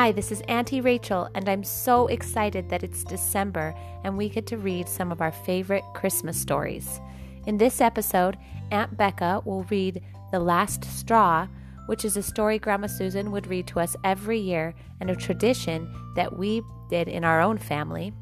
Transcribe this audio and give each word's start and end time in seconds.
Hi, 0.00 0.12
this 0.12 0.32
is 0.32 0.40
Auntie 0.48 0.80
Rachel, 0.80 1.28
and 1.34 1.46
I'm 1.46 1.62
so 1.62 2.06
excited 2.06 2.70
that 2.70 2.82
it's 2.82 3.04
December 3.04 3.74
and 4.02 4.16
we 4.16 4.30
get 4.30 4.46
to 4.46 4.56
read 4.56 4.88
some 4.88 5.12
of 5.12 5.20
our 5.20 5.30
favorite 5.30 5.84
Christmas 5.92 6.40
stories. 6.40 7.02
In 7.46 7.58
this 7.58 7.82
episode, 7.82 8.38
Aunt 8.70 8.96
Becca 8.96 9.42
will 9.44 9.64
read 9.64 10.02
The 10.32 10.40
Last 10.40 10.86
Straw, 10.86 11.48
which 11.84 12.06
is 12.06 12.16
a 12.16 12.22
story 12.22 12.58
Grandma 12.58 12.86
Susan 12.86 13.30
would 13.30 13.46
read 13.46 13.66
to 13.66 13.80
us 13.80 13.94
every 14.02 14.38
year 14.38 14.74
and 15.00 15.10
a 15.10 15.14
tradition 15.14 15.94
that 16.16 16.34
we 16.34 16.62
did 16.88 17.06
in 17.06 17.22
our 17.22 17.42
own 17.42 17.58
family. 17.58 18.14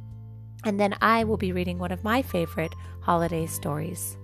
And 0.65 0.81
then 0.81 0.97
I 1.01 1.23
will 1.23 1.37
be 1.37 1.53
reading 1.53 1.79
one 1.79 1.93
of 1.93 2.03
my 2.03 2.23
favorite 2.23 2.75
holiday 3.03 3.47
stories. 3.47 4.17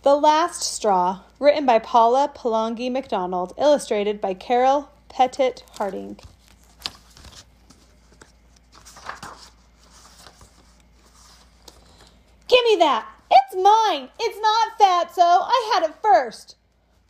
The 0.00 0.16
Last 0.16 0.62
Straw, 0.62 1.20
written 1.38 1.66
by 1.66 1.78
Paula 1.78 2.30
Palangi 2.34 2.90
McDonald, 2.90 3.52
illustrated 3.58 4.20
by 4.20 4.34
Carol 4.34 4.90
Pettit 5.08 5.64
Harding. 5.72 6.18
Give 12.48 12.64
me 12.64 12.76
that! 12.78 13.06
It's 13.30 13.54
mine! 13.54 14.08
It's 14.18 14.38
not 14.40 14.78
fatso! 14.78 15.46
I 15.46 15.70
had 15.74 15.88
it 15.90 15.96
first! 16.02 16.56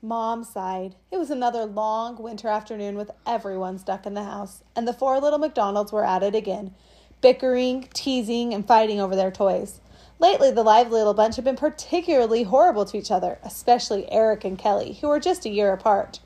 Mom 0.02 0.44
sighed. 0.44 0.94
It 1.10 1.18
was 1.18 1.30
another 1.30 1.64
long 1.64 2.16
winter 2.22 2.48
afternoon 2.48 2.96
with 2.96 3.10
everyone 3.26 3.78
stuck 3.78 4.06
in 4.06 4.14
the 4.14 4.24
house, 4.24 4.62
and 4.74 4.86
the 4.86 4.92
four 4.92 5.20
little 5.20 5.38
McDonalds 5.38 5.92
were 5.92 6.04
at 6.04 6.22
it 6.22 6.34
again, 6.34 6.74
bickering, 7.20 7.88
teasing, 7.92 8.54
and 8.54 8.66
fighting 8.66 9.00
over 9.00 9.16
their 9.16 9.30
toys. 9.30 9.80
Lately, 10.18 10.50
the 10.50 10.62
lively 10.62 10.98
little 10.98 11.14
bunch 11.14 11.36
had 11.36 11.44
been 11.44 11.56
particularly 11.56 12.44
horrible 12.44 12.86
to 12.86 12.96
each 12.96 13.10
other, 13.10 13.38
especially 13.42 14.10
Eric 14.10 14.44
and 14.44 14.58
Kelly, 14.58 14.94
who 15.00 15.08
were 15.08 15.20
just 15.20 15.44
a 15.44 15.50
year 15.50 15.72
apart. 15.72 16.20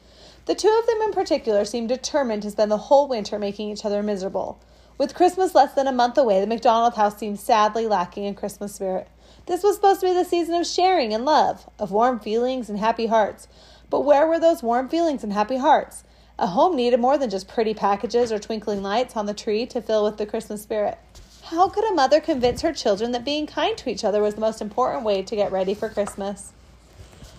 The 0.46 0.54
two 0.54 0.76
of 0.80 0.86
them 0.86 1.02
in 1.02 1.12
particular 1.12 1.64
seemed 1.64 1.88
determined 1.88 2.42
to 2.42 2.50
spend 2.50 2.70
the 2.70 2.76
whole 2.76 3.08
winter 3.08 3.38
making 3.38 3.70
each 3.70 3.84
other 3.84 4.02
miserable. 4.02 4.60
With 4.96 5.14
Christmas 5.14 5.54
less 5.54 5.72
than 5.72 5.88
a 5.88 5.92
month 5.92 6.18
away, 6.18 6.40
the 6.40 6.46
McDonald 6.46 6.94
house 6.94 7.18
seemed 7.18 7.40
sadly 7.40 7.86
lacking 7.86 8.24
in 8.24 8.34
Christmas 8.34 8.74
spirit. 8.74 9.08
This 9.46 9.62
was 9.62 9.76
supposed 9.76 10.00
to 10.00 10.06
be 10.06 10.12
the 10.12 10.24
season 10.24 10.54
of 10.54 10.66
sharing 10.66 11.12
and 11.12 11.24
love, 11.24 11.68
of 11.78 11.90
warm 11.90 12.20
feelings 12.20 12.68
and 12.68 12.78
happy 12.78 13.06
hearts. 13.06 13.48
But 13.88 14.02
where 14.02 14.26
were 14.26 14.38
those 14.38 14.62
warm 14.62 14.88
feelings 14.88 15.24
and 15.24 15.32
happy 15.32 15.56
hearts? 15.56 16.04
A 16.38 16.48
home 16.48 16.76
needed 16.76 17.00
more 17.00 17.18
than 17.18 17.30
just 17.30 17.48
pretty 17.48 17.74
packages 17.74 18.30
or 18.30 18.38
twinkling 18.38 18.82
lights 18.82 19.16
on 19.16 19.26
the 19.26 19.34
tree 19.34 19.66
to 19.66 19.82
fill 19.82 20.04
with 20.04 20.16
the 20.16 20.26
Christmas 20.26 20.62
spirit. 20.62 20.98
How 21.50 21.68
could 21.68 21.82
a 21.82 21.92
mother 21.92 22.20
convince 22.20 22.62
her 22.62 22.72
children 22.72 23.10
that 23.10 23.24
being 23.24 23.44
kind 23.44 23.76
to 23.78 23.90
each 23.90 24.04
other 24.04 24.22
was 24.22 24.36
the 24.36 24.40
most 24.40 24.60
important 24.60 25.02
way 25.02 25.22
to 25.22 25.34
get 25.34 25.50
ready 25.50 25.74
for 25.74 25.88
Christmas? 25.88 26.52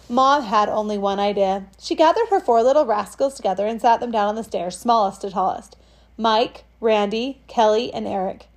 Mom 0.09 0.44
had 0.44 0.67
only 0.67 0.98
one 0.98 1.17
idea. 1.17 1.67
She 1.80 1.95
gathered 1.95 2.28
her 2.30 2.42
four 2.42 2.62
little 2.62 2.86
rascals 2.86 3.36
together 3.36 3.66
and 3.66 3.80
sat 3.80 4.02
them 4.02 4.12
down 4.12 4.28
on 4.28 4.36
the 4.36 4.44
stairs, 4.44 4.78
smallest 4.78 5.22
to 5.22 5.30
tallest 5.32 5.78
Mike, 6.17 6.66
Randy, 6.82 7.39
Kelly, 7.48 7.94
and 7.94 8.06
Eric. 8.06 8.48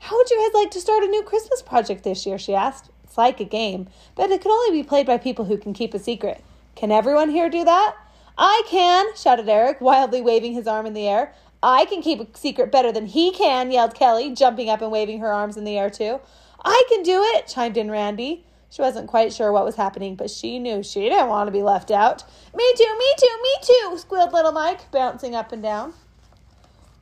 How 0.00 0.16
would 0.16 0.30
you 0.30 0.36
guys 0.36 0.60
like 0.60 0.72
to 0.72 0.80
start 0.80 1.04
a 1.04 1.06
new 1.06 1.22
Christmas 1.22 1.62
project 1.62 2.02
this 2.02 2.26
year? 2.26 2.36
she 2.36 2.52
asked. 2.52 2.90
It's 3.04 3.16
like 3.16 3.38
a 3.38 3.44
game, 3.44 3.86
but 4.16 4.32
it 4.32 4.40
can 4.40 4.50
only 4.50 4.82
be 4.82 4.82
played 4.82 5.06
by 5.06 5.18
people 5.18 5.44
who 5.44 5.58
can 5.58 5.74
keep 5.74 5.94
a 5.94 6.00
secret. 6.00 6.42
Can 6.74 6.90
everyone 6.90 7.30
here 7.30 7.48
do 7.48 7.64
that? 7.64 7.94
I 8.36 8.64
can, 8.66 9.14
shouted 9.14 9.48
Eric, 9.48 9.80
wildly 9.80 10.20
waving 10.20 10.54
his 10.54 10.66
arm 10.66 10.86
in 10.86 10.94
the 10.94 11.06
air. 11.06 11.32
I 11.66 11.86
can 11.86 12.02
keep 12.02 12.20
a 12.20 12.38
secret 12.38 12.70
better 12.70 12.92
than 12.92 13.06
he 13.06 13.32
can, 13.32 13.70
yelled 13.70 13.94
Kelly, 13.94 14.34
jumping 14.34 14.68
up 14.68 14.82
and 14.82 14.92
waving 14.92 15.20
her 15.20 15.32
arms 15.32 15.56
in 15.56 15.64
the 15.64 15.78
air 15.78 15.88
too. 15.88 16.20
I 16.62 16.82
can 16.90 17.02
do 17.02 17.22
it, 17.22 17.46
chimed 17.46 17.78
in 17.78 17.90
Randy. 17.90 18.44
She 18.68 18.82
wasn't 18.82 19.08
quite 19.08 19.32
sure 19.32 19.50
what 19.50 19.64
was 19.64 19.76
happening, 19.76 20.14
but 20.14 20.28
she 20.28 20.58
knew 20.58 20.82
she 20.82 21.08
didn't 21.08 21.28
want 21.28 21.48
to 21.48 21.52
be 21.52 21.62
left 21.62 21.90
out. 21.90 22.22
Me 22.54 22.70
too, 22.76 22.98
me 22.98 23.14
too, 23.18 23.38
me 23.42 23.54
too, 23.62 23.98
squealed 23.98 24.34
little 24.34 24.52
Mike, 24.52 24.90
bouncing 24.90 25.34
up 25.34 25.52
and 25.52 25.62
down. 25.62 25.94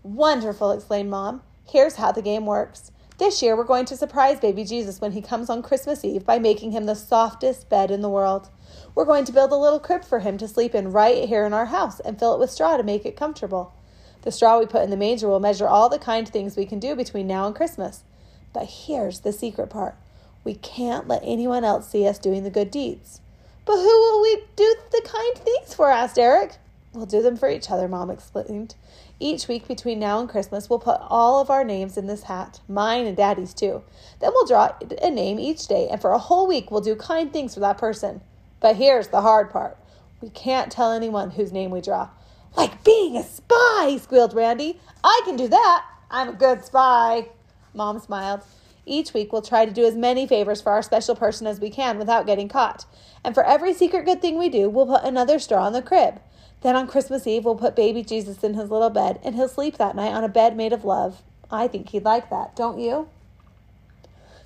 Wonderful, 0.05 0.71
exclaimed 0.71 1.11
Mom. 1.11 1.43
Here's 1.69 1.97
how 1.97 2.13
the 2.13 2.23
game 2.23 2.47
works. 2.47 2.93
This 3.19 3.43
year, 3.43 3.57
we're 3.57 3.65
going 3.65 3.87
to 3.87 3.97
surprise 3.97 4.39
baby 4.39 4.63
Jesus 4.63 5.01
when 5.01 5.11
he 5.11 5.23
comes 5.23 5.51
on 5.51 5.63
Christmas 5.63 6.05
Eve 6.05 6.25
by 6.25 6.39
making 6.39 6.71
him 6.71 6.85
the 6.85 6.95
softest 6.95 7.69
bed 7.69 7.91
in 7.91 8.01
the 8.01 8.09
world. 8.09 8.49
We're 8.95 9.07
going 9.07 9.25
to 9.25 9.33
build 9.33 9.51
a 9.51 9.57
little 9.57 9.81
crib 9.81 10.05
for 10.05 10.21
him 10.21 10.39
to 10.39 10.47
sleep 10.47 10.73
in 10.73 10.93
right 10.93 11.29
here 11.29 11.45
in 11.45 11.53
our 11.53 11.67
house 11.67 11.99
and 11.99 12.17
fill 12.17 12.35
it 12.35 12.39
with 12.39 12.51
straw 12.51 12.77
to 12.77 12.85
make 12.85 13.05
it 13.05 13.17
comfortable. 13.17 13.75
The 14.23 14.33
straw 14.33 14.59
we 14.59 14.67
put 14.67 14.83
in 14.83 14.91
the 14.91 14.97
manger 14.97 15.29
will 15.29 15.41
measure 15.41 15.69
all 15.69 15.89
the 15.89 15.99
kind 15.99 16.29
things 16.29 16.57
we 16.57 16.67
can 16.67 16.79
do 16.79 16.95
between 16.95 17.27
now 17.27 17.47
and 17.47 17.55
Christmas. 17.55 18.05
But 18.53 18.67
here's 18.67 19.21
the 19.21 19.33
secret 19.33 19.69
part 19.69 19.97
we 20.45 20.55
can't 20.55 21.07
let 21.07 21.23
anyone 21.25 21.65
else 21.65 21.89
see 21.89 22.07
us 22.07 22.19
doing 22.19 22.43
the 22.43 22.51
good 22.51 22.71
deeds. 22.71 23.21
But 23.65 23.77
who 23.77 23.83
will 23.83 24.23
we 24.23 24.43
do 24.57 24.75
the 24.91 25.03
kind 25.05 25.37
things 25.39 25.75
for? 25.75 25.89
asked 25.91 26.19
Eric. 26.19 26.57
We'll 26.93 27.07
do 27.07 27.23
them 27.23 27.37
for 27.37 27.49
each 27.49 27.71
other, 27.71 27.89
Mom 27.89 28.11
explained. 28.11 28.75
Each 29.19 29.49
week 29.49 29.69
between 29.69 29.99
now 29.99 30.19
and 30.21 30.29
Christmas, 30.29 30.69
we'll 30.69 30.81
put 30.81 31.01
all 31.01 31.41
of 31.41 31.49
our 31.49 31.65
names 31.65 31.97
in 31.97 32.07
this 32.07 32.25
hat, 32.25 32.61
mine 32.69 33.07
and 33.07 33.17
Daddy's 33.17 33.55
too. 33.55 33.83
Then 34.21 34.31
we'll 34.35 34.47
draw 34.47 34.73
a 35.01 35.11
name 35.11 35.39
each 35.39 35.69
day, 35.69 35.89
and 35.89 36.01
for 36.01 36.11
a 36.11 36.19
whole 36.19 36.47
week, 36.47 36.71
we'll 36.71 36.81
do 36.81 36.97
kind 36.97 37.33
things 37.33 37.55
for 37.55 37.61
that 37.61 37.79
person. 37.79 38.21
But 38.61 38.77
here's 38.77 39.09
the 39.09 39.23
hard 39.23 39.51
part 39.51 39.79
we 40.21 40.29
can't 40.29 40.71
tell 40.71 40.93
anyone 40.93 41.31
whose 41.31 41.53
name 41.53 41.71
we 41.71 41.81
draw. 41.81 42.09
Like 42.57 42.85
being 42.85 43.17
a 43.17 43.23
spy, 43.23 43.99
squealed 44.01 44.35
Randy. 44.35 44.81
I 45.03 45.21
can 45.25 45.37
do 45.37 45.49
that. 45.49 45.85
I'm 46.11 46.29
a 46.29 46.33
good 46.33 46.65
spy. 46.65 47.29
Mom 47.75 47.99
smiled. 47.99 48.43
Each 48.85 49.15
week, 49.15 49.33
we'll 49.33 49.43
try 49.43 49.65
to 49.65 49.73
do 49.73 49.85
as 49.85 49.95
many 49.95 50.27
favors 50.27 50.61
for 50.61 50.73
our 50.73 50.83
special 50.83 51.15
person 51.15 51.47
as 51.47 51.61
we 51.61 51.71
can 51.71 51.99
without 51.99 52.27
getting 52.27 52.49
caught. 52.49 52.85
And 53.25 53.35
for 53.35 53.45
every 53.45 53.73
secret 53.73 54.05
good 54.05 54.21
thing 54.21 54.37
we 54.37 54.49
do, 54.49 54.69
we'll 54.69 54.87
put 54.87 55.05
another 55.05 55.39
straw 55.39 55.67
in 55.69 55.73
the 55.73 55.83
crib. 55.83 56.21
Then 56.63 56.77
on 56.77 56.89
Christmas 56.89 57.27
Eve, 57.27 57.45
we'll 57.45 57.55
put 57.55 57.77
baby 57.77 58.03
Jesus 58.03 58.43
in 58.43 58.55
his 58.55 58.71
little 58.71 58.91
bed, 58.91 59.21
and 59.25 59.35
he'll 59.35 59.49
sleep 59.49 59.79
that 59.79 59.97
night 59.97 60.13
on 60.13 60.25
a 60.25 60.29
bed 60.29 60.57
made 60.57 60.73
of 60.73 60.85
love. 60.85 61.23
I 61.51 61.69
think 61.69 61.91
he'd 61.91 62.05
like 62.05 62.31
that, 62.31 62.57
don't 62.57 62.79
you? 62.79 63.09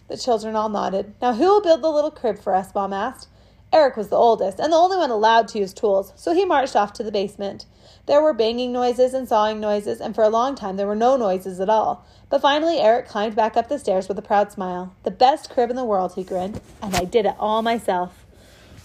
The 0.09 0.16
children 0.16 0.55
all 0.55 0.69
nodded. 0.69 1.15
Now, 1.21 1.34
who 1.34 1.45
will 1.45 1.62
build 1.62 1.83
the 1.83 1.91
little 1.91 2.11
crib 2.11 2.39
for 2.39 2.55
us? 2.55 2.75
Mom 2.75 2.93
asked. 2.93 3.28
Eric 3.72 3.97
was 3.97 4.09
the 4.09 4.16
oldest 4.16 4.61
and 4.61 4.72
the 4.72 4.77
only 4.77 4.97
one 4.97 5.11
allowed 5.11 5.49
to 5.49 5.59
use 5.59 5.75
tools, 5.75 6.12
so 6.16 6.33
he 6.33 6.45
marched 6.45 6.77
off 6.77 6.93
to 6.95 7.03
the 7.03 7.11
basement. 7.11 7.66
There 8.06 8.22
were 8.22 8.33
banging 8.33 8.72
noises 8.72 9.15
and 9.15 9.28
sawing 9.28 9.59
noises, 9.59 10.00
and 10.00 10.15
for 10.15 10.22
a 10.22 10.28
long 10.28 10.55
time 10.55 10.77
there 10.77 10.87
were 10.87 10.94
no 10.94 11.17
noises 11.17 11.59
at 11.59 11.69
all. 11.69 12.06
But 12.28 12.41
finally, 12.41 12.78
Eric 12.78 13.09
climbed 13.09 13.34
back 13.34 13.56
up 13.56 13.69
the 13.69 13.78
stairs 13.78 14.09
with 14.09 14.19
a 14.19 14.22
proud 14.22 14.53
smile. 14.53 14.94
The 15.03 15.11
best 15.11 15.50
crib 15.50 15.71
in 15.71 15.77
the 15.77 15.84
world, 15.84 16.15
he 16.15 16.22
grinned, 16.22 16.61
and 16.81 16.95
I 16.95 17.05
did 17.05 17.27
it 17.27 17.34
all 17.39 17.62
myself. 17.62 18.25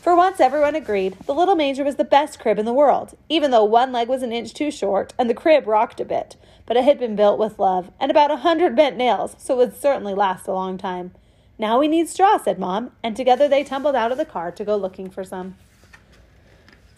For 0.01 0.15
once, 0.15 0.39
everyone 0.39 0.73
agreed 0.73 1.15
the 1.27 1.35
little 1.35 1.55
manger 1.55 1.83
was 1.83 1.97
the 1.97 2.03
best 2.03 2.39
crib 2.39 2.57
in 2.57 2.65
the 2.65 2.73
world, 2.73 3.15
even 3.29 3.51
though 3.51 3.63
one 3.63 3.91
leg 3.91 4.07
was 4.07 4.23
an 4.23 4.31
inch 4.31 4.51
too 4.51 4.71
short 4.71 5.13
and 5.19 5.29
the 5.29 5.35
crib 5.35 5.67
rocked 5.67 5.99
a 5.99 6.05
bit. 6.05 6.35
But 6.65 6.75
it 6.75 6.85
had 6.85 6.97
been 6.97 7.15
built 7.15 7.37
with 7.37 7.59
love 7.59 7.91
and 7.99 8.09
about 8.09 8.31
a 8.31 8.37
hundred 8.37 8.75
bent 8.75 8.97
nails, 8.97 9.35
so 9.37 9.53
it 9.53 9.57
would 9.57 9.79
certainly 9.79 10.15
last 10.15 10.47
a 10.47 10.53
long 10.53 10.79
time. 10.79 11.11
Now 11.59 11.77
we 11.77 11.87
need 11.87 12.09
straw, 12.09 12.39
said 12.39 12.57
Mom, 12.57 12.93
and 13.03 13.15
together 13.15 13.47
they 13.47 13.63
tumbled 13.63 13.95
out 13.95 14.11
of 14.11 14.17
the 14.17 14.25
car 14.25 14.51
to 14.51 14.65
go 14.65 14.75
looking 14.75 15.11
for 15.11 15.23
some. 15.23 15.55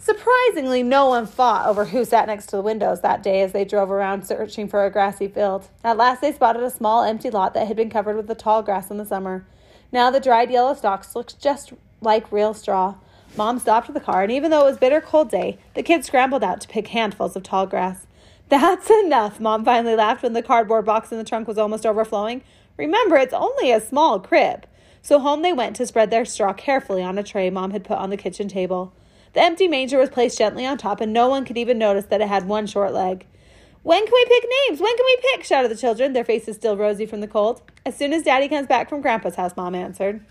Surprisingly, 0.04 0.84
no 0.84 1.08
one 1.08 1.26
fought 1.26 1.66
over 1.66 1.86
who 1.86 2.04
sat 2.04 2.28
next 2.28 2.48
to 2.48 2.58
the 2.58 2.62
windows 2.62 3.00
that 3.00 3.24
day 3.24 3.42
as 3.42 3.54
they 3.54 3.64
drove 3.64 3.90
around 3.90 4.28
searching 4.28 4.68
for 4.68 4.86
a 4.86 4.92
grassy 4.92 5.30
field. 5.30 5.70
At 5.82 5.96
last, 5.96 6.20
they 6.20 6.34
spotted 6.34 6.62
a 6.62 6.70
small 6.70 7.04
empty 7.04 7.30
lot 7.30 7.54
that 7.54 7.68
had 7.68 7.78
been 7.78 7.90
covered 7.90 8.18
with 8.18 8.28
the 8.28 8.36
tall 8.36 8.64
grass 8.64 8.92
in 8.92 8.98
the 8.98 9.06
summer. 9.06 9.46
Now 9.94 10.12
the 10.12 10.20
dried 10.20 10.52
yellow 10.52 10.74
stalks 10.74 11.16
looked 11.16 11.40
just 11.40 11.72
like 12.02 12.30
real 12.34 12.54
straw. 12.54 12.96
Mom 13.38 13.60
stopped 13.60 13.94
the 13.94 14.02
car, 14.02 14.24
and 14.24 14.32
even 14.34 14.52
though 14.52 14.64
it 14.64 14.72
was 14.72 14.78
bitter 14.78 15.00
cold 15.00 15.32
day, 15.32 15.58
the 15.74 15.82
kids 15.82 16.08
scrambled 16.08 16.44
out 16.44 16.60
to 16.60 16.68
pick 16.68 16.90
handfuls 16.90 17.38
of 17.38 17.44
tall 17.44 17.66
grass. 17.66 18.06
That's 18.50 18.90
enough, 18.90 19.40
Mom 19.40 19.64
finally 19.64 19.96
laughed 19.96 20.24
when 20.24 20.34
the 20.34 20.44
cardboard 20.44 20.84
box 20.84 21.14
in 21.14 21.18
the 21.18 21.24
trunk 21.24 21.48
was 21.48 21.58
almost 21.58 21.86
overflowing. 21.86 22.44
Remember, 22.76 23.16
it's 23.16 23.34
only 23.34 23.72
a 23.72 23.80
small 23.80 24.20
crib. 24.20 24.66
So 25.02 25.20
home 25.20 25.44
they 25.44 25.54
went 25.54 25.78
to 25.78 25.88
spread 25.88 26.12
their 26.12 26.26
straw 26.26 26.52
carefully 26.52 27.02
on 27.02 27.18
a 27.18 27.24
tray 27.24 27.50
Mom 27.50 27.72
had 27.72 27.86
put 27.86 28.00
on 28.00 28.10
the 28.10 28.18
kitchen 28.18 28.50
table. 28.50 28.92
The 29.34 29.42
empty 29.42 29.68
manger 29.68 29.98
was 29.98 30.10
placed 30.10 30.38
gently 30.38 30.66
on 30.66 30.78
top, 30.78 31.02
and 31.02 31.12
no 31.12 31.28
one 31.28 31.46
could 31.46 31.58
even 31.58 31.78
notice 31.78 32.06
that 32.06 32.22
it 32.22 32.28
had 32.28 32.48
one 32.48 32.68
short 32.68 32.94
leg. 32.94 33.26
When 33.82 34.06
can 34.06 34.14
we 34.14 34.26
pick 34.26 34.50
names? 34.68 34.80
When 34.80 34.96
can 34.96 35.06
we 35.06 35.18
pick? 35.32 35.44
shouted 35.44 35.70
the 35.70 35.76
children, 35.76 36.14
their 36.14 36.24
faces 36.24 36.56
still 36.56 36.78
rosy 36.78 37.06
from 37.06 37.20
the 37.20 37.28
cold. 37.28 37.62
As 37.86 37.98
soon 37.98 38.14
as 38.14 38.24
Daddy 38.24 38.48
comes 38.48 38.68
back 38.68 38.88
from 38.88 39.02
Grandpa's 39.02 39.36
house, 39.36 39.58
Mom 39.58 39.76
answered. 39.76 40.24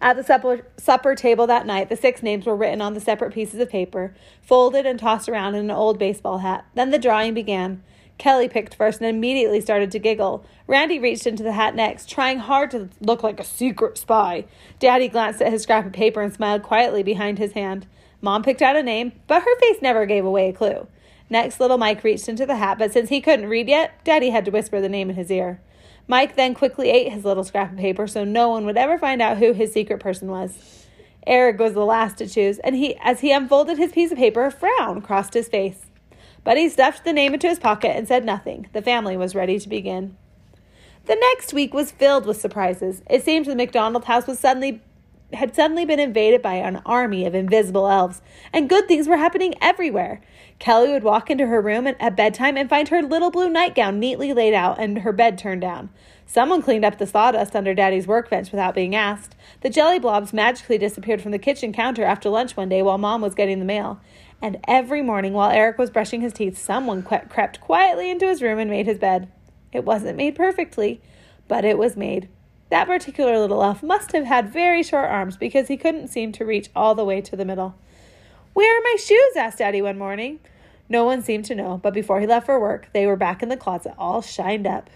At 0.00 0.16
the 0.16 0.24
supper, 0.24 0.66
supper 0.76 1.14
table 1.14 1.46
that 1.46 1.66
night, 1.66 1.88
the 1.88 1.96
six 1.96 2.22
names 2.22 2.44
were 2.44 2.56
written 2.56 2.80
on 2.80 2.94
the 2.94 3.00
separate 3.00 3.32
pieces 3.32 3.60
of 3.60 3.70
paper, 3.70 4.12
folded 4.40 4.84
and 4.84 4.98
tossed 4.98 5.28
around 5.28 5.54
in 5.54 5.66
an 5.66 5.70
old 5.70 5.98
baseball 5.98 6.38
hat. 6.38 6.64
Then 6.74 6.90
the 6.90 6.98
drawing 6.98 7.34
began. 7.34 7.84
Kelly 8.18 8.48
picked 8.48 8.74
first 8.74 9.00
and 9.00 9.08
immediately 9.08 9.60
started 9.60 9.90
to 9.90 9.98
giggle. 9.98 10.44
Randy 10.66 10.98
reached 10.98 11.26
into 11.26 11.42
the 11.42 11.52
hat 11.52 11.74
next, 11.74 12.08
trying 12.08 12.38
hard 12.38 12.70
to 12.70 12.88
look 13.00 13.22
like 13.22 13.40
a 13.40 13.44
secret 13.44 13.98
spy. 13.98 14.44
Daddy 14.78 15.08
glanced 15.08 15.42
at 15.42 15.52
his 15.52 15.62
scrap 15.62 15.86
of 15.86 15.92
paper 15.92 16.22
and 16.22 16.32
smiled 16.32 16.62
quietly 16.62 17.02
behind 17.02 17.38
his 17.38 17.52
hand. 17.52 17.86
Mom 18.20 18.42
picked 18.42 18.62
out 18.62 18.76
a 18.76 18.82
name, 18.82 19.12
but 19.26 19.42
her 19.42 19.58
face 19.58 19.82
never 19.82 20.06
gave 20.06 20.24
away 20.24 20.48
a 20.48 20.52
clue. 20.52 20.86
Next, 21.28 21.58
little 21.58 21.78
Mike 21.78 22.04
reached 22.04 22.28
into 22.28 22.46
the 22.46 22.56
hat, 22.56 22.78
but 22.78 22.92
since 22.92 23.08
he 23.08 23.20
couldn't 23.20 23.48
read 23.48 23.68
yet, 23.68 23.92
Daddy 24.04 24.30
had 24.30 24.44
to 24.44 24.50
whisper 24.50 24.80
the 24.80 24.88
name 24.88 25.10
in 25.10 25.16
his 25.16 25.30
ear. 25.30 25.60
Mike 26.06 26.36
then 26.36 26.54
quickly 26.54 26.90
ate 26.90 27.12
his 27.12 27.24
little 27.24 27.44
scrap 27.44 27.72
of 27.72 27.78
paper 27.78 28.06
so 28.06 28.22
no 28.22 28.48
one 28.48 28.66
would 28.66 28.76
ever 28.76 28.98
find 28.98 29.22
out 29.22 29.38
who 29.38 29.52
his 29.52 29.72
secret 29.72 29.98
person 29.98 30.30
was. 30.30 30.86
Eric 31.26 31.58
was 31.58 31.74
the 31.74 31.84
last 31.84 32.18
to 32.18 32.26
choose, 32.26 32.58
and 32.58 32.74
he, 32.74 32.96
as 33.02 33.20
he 33.20 33.32
unfolded 33.32 33.78
his 33.78 33.92
piece 33.92 34.10
of 34.12 34.18
paper, 34.18 34.44
a 34.44 34.50
frown 34.50 35.00
crossed 35.00 35.34
his 35.34 35.48
face. 35.48 35.86
But 36.44 36.56
he 36.56 36.68
stuffed 36.68 37.04
the 37.04 37.12
name 37.12 37.34
into 37.34 37.48
his 37.48 37.58
pocket 37.58 37.96
and 37.96 38.06
said 38.08 38.24
nothing. 38.24 38.68
The 38.72 38.82
family 38.82 39.16
was 39.16 39.34
ready 39.34 39.58
to 39.58 39.68
begin. 39.68 40.16
The 41.06 41.16
next 41.16 41.52
week 41.52 41.74
was 41.74 41.90
filled 41.90 42.26
with 42.26 42.40
surprises. 42.40 43.02
It 43.08 43.24
seemed 43.24 43.46
the 43.46 43.56
McDonald 43.56 44.04
house 44.04 44.26
was 44.26 44.38
suddenly 44.38 44.82
had 45.34 45.54
suddenly 45.54 45.84
been 45.84 46.00
invaded 46.00 46.42
by 46.42 46.54
an 46.54 46.82
army 46.84 47.24
of 47.24 47.34
invisible 47.34 47.88
elves, 47.88 48.20
and 48.52 48.68
good 48.68 48.86
things 48.86 49.08
were 49.08 49.16
happening 49.16 49.54
everywhere. 49.60 50.20
Kelly 50.58 50.90
would 50.90 51.02
walk 51.02 51.30
into 51.30 51.46
her 51.46 51.60
room 51.60 51.86
at 51.86 52.16
bedtime 52.16 52.56
and 52.56 52.68
find 52.68 52.88
her 52.88 53.02
little 53.02 53.30
blue 53.30 53.48
nightgown 53.48 53.98
neatly 53.98 54.32
laid 54.32 54.54
out 54.54 54.78
and 54.78 54.98
her 54.98 55.12
bed 55.12 55.38
turned 55.38 55.62
down. 55.62 55.90
Someone 56.26 56.62
cleaned 56.62 56.84
up 56.84 56.98
the 56.98 57.06
sawdust 57.06 57.56
under 57.56 57.74
Daddy's 57.74 58.06
workbench 58.06 58.52
without 58.52 58.74
being 58.74 58.94
asked. 58.94 59.34
The 59.60 59.70
jelly 59.70 59.98
blobs 59.98 60.32
magically 60.32 60.78
disappeared 60.78 61.20
from 61.20 61.32
the 61.32 61.38
kitchen 61.38 61.72
counter 61.72 62.04
after 62.04 62.30
lunch 62.30 62.56
one 62.56 62.68
day 62.68 62.82
while 62.82 62.98
Mom 62.98 63.20
was 63.20 63.34
getting 63.34 63.58
the 63.58 63.64
mail. 63.64 64.00
And 64.42 64.58
every 64.66 65.02
morning 65.02 65.34
while 65.34 65.52
Eric 65.52 65.78
was 65.78 65.88
brushing 65.88 66.20
his 66.20 66.32
teeth, 66.32 66.58
someone 66.58 67.04
crept 67.04 67.60
quietly 67.60 68.10
into 68.10 68.26
his 68.26 68.42
room 68.42 68.58
and 68.58 68.68
made 68.68 68.86
his 68.86 68.98
bed. 68.98 69.30
It 69.72 69.84
wasn't 69.84 70.16
made 70.16 70.34
perfectly, 70.34 71.00
but 71.46 71.64
it 71.64 71.78
was 71.78 71.96
made. 71.96 72.28
That 72.68 72.88
particular 72.88 73.38
little 73.38 73.62
elf 73.62 73.84
must 73.84 74.10
have 74.12 74.24
had 74.24 74.52
very 74.52 74.82
short 74.82 75.08
arms 75.08 75.36
because 75.36 75.68
he 75.68 75.76
couldn't 75.76 76.08
seem 76.08 76.32
to 76.32 76.44
reach 76.44 76.70
all 76.74 76.96
the 76.96 77.04
way 77.04 77.20
to 77.20 77.36
the 77.36 77.44
middle. 77.44 77.76
Where 78.52 78.76
are 78.76 78.82
my 78.82 78.96
shoes? 78.98 79.36
asked 79.36 79.58
Daddy 79.58 79.80
one 79.80 79.96
morning. 79.96 80.40
No 80.88 81.04
one 81.04 81.22
seemed 81.22 81.44
to 81.44 81.54
know, 81.54 81.78
but 81.80 81.94
before 81.94 82.18
he 82.18 82.26
left 82.26 82.46
for 82.46 82.58
work, 82.58 82.88
they 82.92 83.06
were 83.06 83.16
back 83.16 83.42
in 83.42 83.48
the 83.48 83.56
closet, 83.56 83.94
all 83.96 84.22
shined 84.22 84.66
up. 84.66 84.90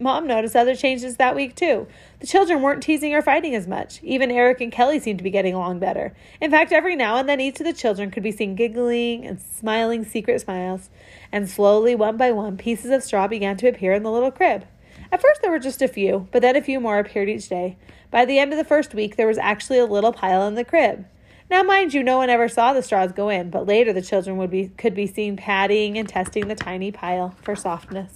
Mom 0.00 0.28
noticed 0.28 0.54
other 0.54 0.76
changes 0.76 1.16
that 1.16 1.34
week, 1.34 1.56
too. 1.56 1.88
The 2.20 2.26
children 2.26 2.62
weren't 2.62 2.82
teasing 2.82 3.14
or 3.14 3.22
fighting 3.22 3.54
as 3.54 3.66
much. 3.66 4.00
Even 4.04 4.30
Eric 4.30 4.60
and 4.60 4.70
Kelly 4.70 5.00
seemed 5.00 5.18
to 5.18 5.24
be 5.24 5.30
getting 5.30 5.54
along 5.54 5.80
better. 5.80 6.14
In 6.40 6.52
fact, 6.52 6.70
every 6.70 6.94
now 6.94 7.16
and 7.16 7.28
then 7.28 7.40
each 7.40 7.58
of 7.58 7.66
the 7.66 7.72
children 7.72 8.12
could 8.12 8.22
be 8.22 8.30
seen 8.30 8.54
giggling 8.54 9.26
and 9.26 9.40
smiling 9.40 10.04
secret 10.04 10.40
smiles. 10.40 10.88
And 11.32 11.50
slowly, 11.50 11.96
one 11.96 12.16
by 12.16 12.30
one, 12.30 12.56
pieces 12.56 12.92
of 12.92 13.02
straw 13.02 13.26
began 13.26 13.56
to 13.56 13.68
appear 13.68 13.92
in 13.92 14.04
the 14.04 14.12
little 14.12 14.30
crib. 14.30 14.66
At 15.10 15.20
first, 15.20 15.42
there 15.42 15.50
were 15.50 15.58
just 15.58 15.82
a 15.82 15.88
few, 15.88 16.28
but 16.30 16.42
then 16.42 16.54
a 16.54 16.62
few 16.62 16.78
more 16.78 16.98
appeared 16.98 17.28
each 17.28 17.48
day. 17.48 17.76
By 18.10 18.24
the 18.24 18.38
end 18.38 18.52
of 18.52 18.58
the 18.58 18.64
first 18.64 18.94
week, 18.94 19.16
there 19.16 19.26
was 19.26 19.38
actually 19.38 19.78
a 19.78 19.86
little 19.86 20.12
pile 20.12 20.46
in 20.46 20.54
the 20.54 20.64
crib. 20.64 21.06
Now, 21.50 21.62
mind 21.62 21.94
you, 21.94 22.02
no 22.02 22.18
one 22.18 22.30
ever 22.30 22.48
saw 22.48 22.72
the 22.72 22.82
straws 22.82 23.12
go 23.12 23.30
in, 23.30 23.50
but 23.50 23.66
later 23.66 23.92
the 23.92 24.02
children 24.02 24.36
would 24.36 24.50
be 24.50 24.68
could 24.76 24.94
be 24.94 25.06
seen 25.06 25.36
patting 25.36 25.96
and 25.96 26.06
testing 26.06 26.46
the 26.46 26.54
tiny 26.54 26.92
pile 26.92 27.34
for 27.42 27.56
softness. 27.56 28.12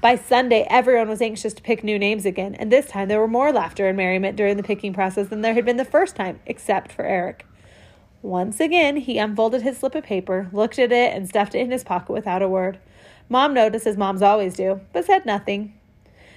By 0.00 0.14
Sunday, 0.14 0.64
everyone 0.70 1.08
was 1.08 1.20
anxious 1.20 1.52
to 1.54 1.62
pick 1.62 1.82
new 1.82 1.98
names 1.98 2.24
again, 2.24 2.54
and 2.54 2.70
this 2.70 2.86
time 2.86 3.08
there 3.08 3.18
were 3.18 3.26
more 3.26 3.50
laughter 3.50 3.88
and 3.88 3.96
merriment 3.96 4.36
during 4.36 4.56
the 4.56 4.62
picking 4.62 4.92
process 4.92 5.26
than 5.26 5.40
there 5.40 5.54
had 5.54 5.64
been 5.64 5.76
the 5.76 5.84
first 5.84 6.14
time, 6.14 6.38
except 6.46 6.92
for 6.92 7.04
Eric. 7.04 7.44
Once 8.22 8.60
again, 8.60 8.98
he 8.98 9.18
unfolded 9.18 9.62
his 9.62 9.78
slip 9.78 9.96
of 9.96 10.04
paper, 10.04 10.48
looked 10.52 10.78
at 10.78 10.92
it, 10.92 11.12
and 11.12 11.28
stuffed 11.28 11.56
it 11.56 11.62
in 11.62 11.72
his 11.72 11.82
pocket 11.82 12.12
without 12.12 12.42
a 12.42 12.48
word. 12.48 12.78
Mom 13.28 13.52
noticed, 13.52 13.88
as 13.88 13.96
moms 13.96 14.22
always 14.22 14.54
do, 14.54 14.80
but 14.92 15.04
said 15.04 15.26
nothing. 15.26 15.74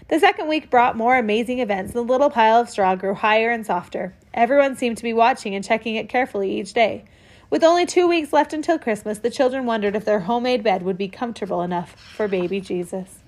The 0.08 0.19
second 0.19 0.48
week 0.48 0.72
brought 0.72 0.98
more 0.98 1.16
amazing 1.16 1.60
events. 1.60 1.94
And 1.94 2.00
the 2.00 2.12
little 2.12 2.31
pile 2.31 2.62
of 2.62 2.69
straw 2.69 2.96
grew 2.96 3.13
higher 3.13 3.52
and 3.52 3.63
softer. 3.63 4.16
Everyone 4.34 4.75
seemed 4.75 4.98
to 4.98 5.04
be 5.04 5.13
watching 5.13 5.54
and 5.54 5.63
checking 5.63 5.96
it 5.96 6.10
carefully 6.10 6.60
each 6.60 6.74
day. 6.74 7.06
With 7.52 7.63
only 7.63 7.86
two 7.86 8.08
weeks 8.08 8.34
left 8.34 8.54
until 8.54 8.80
Christmas, 8.80 9.19
the 9.19 9.30
children 9.30 9.68
wondered 9.68 9.96
if 9.96 10.04
their 10.04 10.22
homemade 10.22 10.63
bed 10.63 10.81
would 10.81 10.98
be 10.98 11.08
comfortable 11.08 11.62
enough 11.62 11.96
for 12.16 12.28
baby 12.28 12.60
Jesus. 12.60 13.21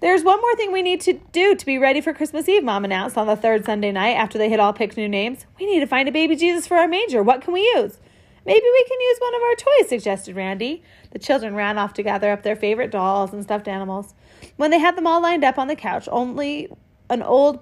There's 0.00 0.24
one 0.24 0.40
more 0.40 0.56
thing 0.56 0.72
we 0.72 0.80
need 0.80 1.02
to 1.02 1.12
do 1.12 1.54
to 1.54 1.66
be 1.66 1.76
ready 1.76 2.00
for 2.00 2.14
Christmas 2.14 2.48
Eve, 2.48 2.64
Mom 2.64 2.86
announced 2.86 3.18
on 3.18 3.26
the 3.26 3.36
third 3.36 3.66
Sunday 3.66 3.92
night 3.92 4.14
after 4.14 4.38
they 4.38 4.48
had 4.48 4.58
all 4.58 4.72
picked 4.72 4.96
new 4.96 5.08
names. 5.08 5.44
We 5.58 5.66
need 5.66 5.80
to 5.80 5.86
find 5.86 6.08
a 6.08 6.12
baby 6.12 6.36
Jesus 6.36 6.66
for 6.66 6.78
our 6.78 6.88
manger. 6.88 7.22
What 7.22 7.42
can 7.42 7.52
we 7.52 7.60
use? 7.76 7.98
Maybe 8.46 8.64
we 8.64 8.84
can 8.88 9.00
use 9.00 9.18
one 9.18 9.34
of 9.34 9.42
our 9.42 9.54
toys, 9.56 9.88
suggested 9.90 10.34
Randy. 10.34 10.82
The 11.10 11.18
children 11.18 11.54
ran 11.54 11.76
off 11.76 11.92
to 11.94 12.02
gather 12.02 12.32
up 12.32 12.42
their 12.42 12.56
favorite 12.56 12.90
dolls 12.90 13.34
and 13.34 13.42
stuffed 13.44 13.68
animals. 13.68 14.14
When 14.56 14.70
they 14.70 14.78
had 14.78 14.96
them 14.96 15.06
all 15.06 15.20
lined 15.20 15.44
up 15.44 15.58
on 15.58 15.68
the 15.68 15.76
couch, 15.76 16.08
only 16.10 16.72
an 17.10 17.22
old 17.22 17.60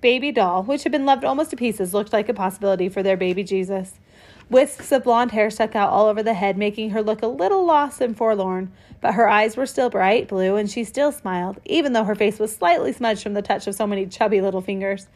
baby 0.00 0.32
doll, 0.32 0.64
which 0.64 0.82
had 0.82 0.90
been 0.90 1.06
loved 1.06 1.24
almost 1.24 1.50
to 1.50 1.56
pieces, 1.56 1.94
looked 1.94 2.12
like 2.12 2.28
a 2.28 2.34
possibility 2.34 2.88
for 2.88 3.04
their 3.04 3.16
baby 3.16 3.44
Jesus. 3.44 4.00
Wisps 4.48 4.92
of 4.92 5.02
blonde 5.02 5.32
hair 5.32 5.50
stuck 5.50 5.74
out 5.74 5.90
all 5.90 6.06
over 6.06 6.22
the 6.22 6.34
head, 6.34 6.56
making 6.56 6.90
her 6.90 7.02
look 7.02 7.20
a 7.20 7.26
little 7.26 7.64
lost 7.64 8.00
and 8.00 8.16
forlorn, 8.16 8.70
but 9.00 9.14
her 9.14 9.28
eyes 9.28 9.56
were 9.56 9.66
still 9.66 9.90
bright 9.90 10.28
blue, 10.28 10.54
and 10.54 10.70
she 10.70 10.84
still 10.84 11.10
smiled, 11.10 11.58
even 11.64 11.92
though 11.92 12.04
her 12.04 12.14
face 12.14 12.38
was 12.38 12.54
slightly 12.54 12.92
smudged 12.92 13.24
from 13.24 13.34
the 13.34 13.42
touch 13.42 13.66
of 13.66 13.74
so 13.74 13.88
many 13.88 14.06
chubby 14.06 14.40
little 14.40 14.60
fingers. 14.60 15.08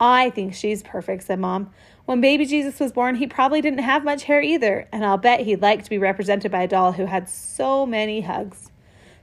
I 0.00 0.30
think 0.30 0.54
she's 0.54 0.82
perfect, 0.82 1.24
said 1.24 1.38
Mom. 1.38 1.70
When 2.06 2.20
baby 2.20 2.46
Jesus 2.46 2.80
was 2.80 2.92
born, 2.92 3.16
he 3.16 3.26
probably 3.26 3.60
didn't 3.60 3.80
have 3.80 4.04
much 4.04 4.24
hair 4.24 4.40
either, 4.40 4.88
and 4.90 5.04
I'll 5.04 5.18
bet 5.18 5.40
he'd 5.40 5.62
like 5.62 5.84
to 5.84 5.90
be 5.90 5.98
represented 5.98 6.50
by 6.50 6.62
a 6.62 6.68
doll 6.68 6.92
who 6.92 7.04
had 7.04 7.28
so 7.28 7.86
many 7.86 8.22
hugs. 8.22 8.71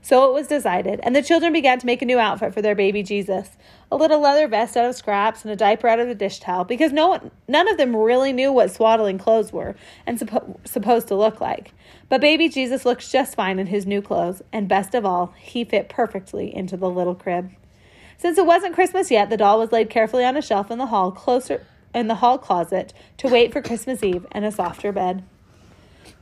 So 0.02 0.28
it 0.28 0.32
was 0.32 0.46
decided, 0.46 0.98
and 1.02 1.14
the 1.14 1.22
children 1.22 1.52
began 1.52 1.78
to 1.78 1.86
make 1.86 2.00
a 2.00 2.06
new 2.06 2.18
outfit 2.18 2.54
for 2.54 2.62
their 2.62 2.74
baby 2.74 3.02
Jesus 3.02 3.56
a 3.92 3.96
little 3.96 4.20
leather 4.20 4.46
vest 4.48 4.76
out 4.76 4.88
of 4.88 4.94
scraps 4.94 5.42
and 5.42 5.52
a 5.52 5.56
diaper 5.56 5.88
out 5.88 5.98
of 5.98 6.08
a 6.08 6.14
dish 6.14 6.38
towel 6.38 6.64
because 6.64 6.92
no 6.92 7.08
one, 7.08 7.30
none 7.48 7.68
of 7.68 7.76
them 7.76 7.94
really 7.94 8.32
knew 8.32 8.52
what 8.52 8.70
swaddling 8.70 9.18
clothes 9.18 9.52
were 9.52 9.74
and 10.06 10.18
suppo- 10.18 10.56
supposed 10.66 11.08
to 11.08 11.14
look 11.14 11.40
like. 11.40 11.72
But 12.08 12.20
baby 12.20 12.48
Jesus 12.48 12.84
looked 12.84 13.10
just 13.10 13.34
fine 13.34 13.58
in 13.58 13.66
his 13.66 13.86
new 13.86 14.00
clothes, 14.00 14.42
and 14.52 14.68
best 14.68 14.94
of 14.94 15.04
all, 15.04 15.34
he 15.38 15.64
fit 15.64 15.88
perfectly 15.88 16.54
into 16.54 16.76
the 16.76 16.88
little 16.88 17.14
crib. 17.14 17.50
Since 18.16 18.38
it 18.38 18.46
wasn't 18.46 18.74
Christmas 18.74 19.10
yet, 19.10 19.28
the 19.28 19.36
doll 19.36 19.58
was 19.58 19.72
laid 19.72 19.90
carefully 19.90 20.24
on 20.24 20.36
a 20.36 20.42
shelf 20.42 20.70
in 20.70 20.78
the 20.78 20.86
hall 20.86 21.10
closer 21.10 21.66
in 21.94 22.06
the 22.06 22.16
hall 22.16 22.38
closet 22.38 22.92
to 23.18 23.28
wait 23.28 23.52
for 23.52 23.60
Christmas 23.60 24.02
Eve 24.02 24.26
and 24.30 24.44
a 24.44 24.52
softer 24.52 24.92
bed. 24.92 25.24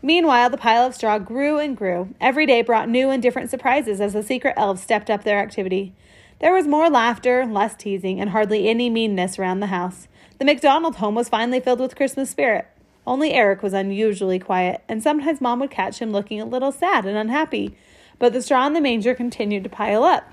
Meanwhile, 0.03 0.51
the 0.51 0.57
pile 0.57 0.87
of 0.87 0.95
straw 0.95 1.19
grew 1.19 1.59
and 1.59 1.77
grew. 1.77 2.15
Every 2.21 2.47
day 2.47 2.63
brought 2.63 2.89
new 2.89 3.11
and 3.11 3.23
different 3.23 3.51
surprises 3.51 4.01
as 4.01 4.13
the 4.13 4.23
secret 4.23 4.55
elves 4.57 4.83
stepped 4.83 5.11
up 5.11 5.25
their 5.25 5.39
activity. 5.39 5.93
There 6.41 6.53
was 6.53 6.67
more 6.67 6.89
laughter, 6.89 7.45
less 7.47 7.75
teasing, 7.75 8.21
and 8.21 8.31
hardly 8.31 8.69
any 8.69 8.89
meanness 8.91 9.39
around 9.39 9.61
the 9.61 9.67
house. 9.67 10.07
The 10.39 10.45
McDonald 10.45 10.97
home 10.97 11.15
was 11.15 11.29
finally 11.29 11.61
filled 11.61 11.81
with 11.81 11.97
Christmas 11.97 12.31
spirit. 12.31 12.69
Only 13.07 13.33
Eric 13.33 13.63
was 13.63 13.73
unusually 13.73 14.39
quiet, 14.39 14.83
and 14.89 15.03
sometimes 15.03 15.41
Mom 15.41 15.61
would 15.61 15.71
catch 15.71 15.99
him 15.99 16.13
looking 16.13 16.41
a 16.41 16.45
little 16.45 16.71
sad 16.71 17.07
and 17.07 17.17
unhappy. 17.17 17.77
But 18.19 18.33
the 18.33 18.43
straw 18.43 18.67
in 18.67 18.73
the 18.73 18.81
manger 18.81 19.15
continued 19.15 19.65
to 19.65 19.71
pile 19.71 20.05
up. 20.05 20.31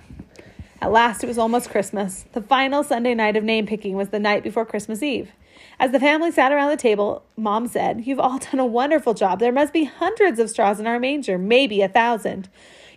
At 0.81 0.91
last, 0.91 1.23
it 1.23 1.27
was 1.27 1.37
almost 1.37 1.69
Christmas. 1.69 2.25
The 2.33 2.41
final 2.41 2.83
Sunday 2.83 3.15
night 3.15 3.37
of 3.37 3.43
name 3.43 3.65
picking 3.65 3.95
was 3.95 4.09
the 4.09 4.19
night 4.19 4.43
before 4.43 4.65
Christmas 4.65 5.01
Eve. 5.01 5.31
As 5.79 5.91
the 5.91 5.99
family 5.99 6.31
sat 6.31 6.51
around 6.51 6.69
the 6.69 6.77
table, 6.77 7.23
Mom 7.35 7.67
said, 7.67 8.07
You've 8.07 8.19
all 8.19 8.39
done 8.39 8.59
a 8.59 8.65
wonderful 8.65 9.13
job. 9.13 9.39
There 9.39 9.51
must 9.51 9.73
be 9.73 9.83
hundreds 9.83 10.39
of 10.39 10.49
straws 10.49 10.79
in 10.79 10.87
our 10.87 10.99
manger, 10.99 11.37
maybe 11.37 11.81
a 11.81 11.89
thousand. 11.89 12.49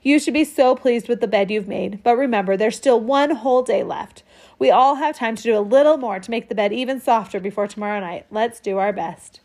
You 0.02 0.20
should 0.20 0.34
be 0.34 0.44
so 0.44 0.76
pleased 0.76 1.08
with 1.08 1.20
the 1.20 1.26
bed 1.26 1.50
you've 1.50 1.66
made, 1.66 2.02
but 2.04 2.16
remember, 2.16 2.56
there's 2.56 2.76
still 2.76 3.00
one 3.00 3.32
whole 3.32 3.62
day 3.62 3.82
left. 3.82 4.22
We 4.58 4.70
all 4.70 4.96
have 4.96 5.16
time 5.16 5.34
to 5.36 5.42
do 5.42 5.58
a 5.58 5.60
little 5.60 5.96
more 5.96 6.20
to 6.20 6.30
make 6.30 6.48
the 6.48 6.54
bed 6.54 6.72
even 6.72 7.00
softer 7.00 7.40
before 7.40 7.66
tomorrow 7.66 7.98
night. 8.00 8.26
Let's 8.30 8.60
do 8.60 8.78
our 8.78 8.92
best. 8.92 9.40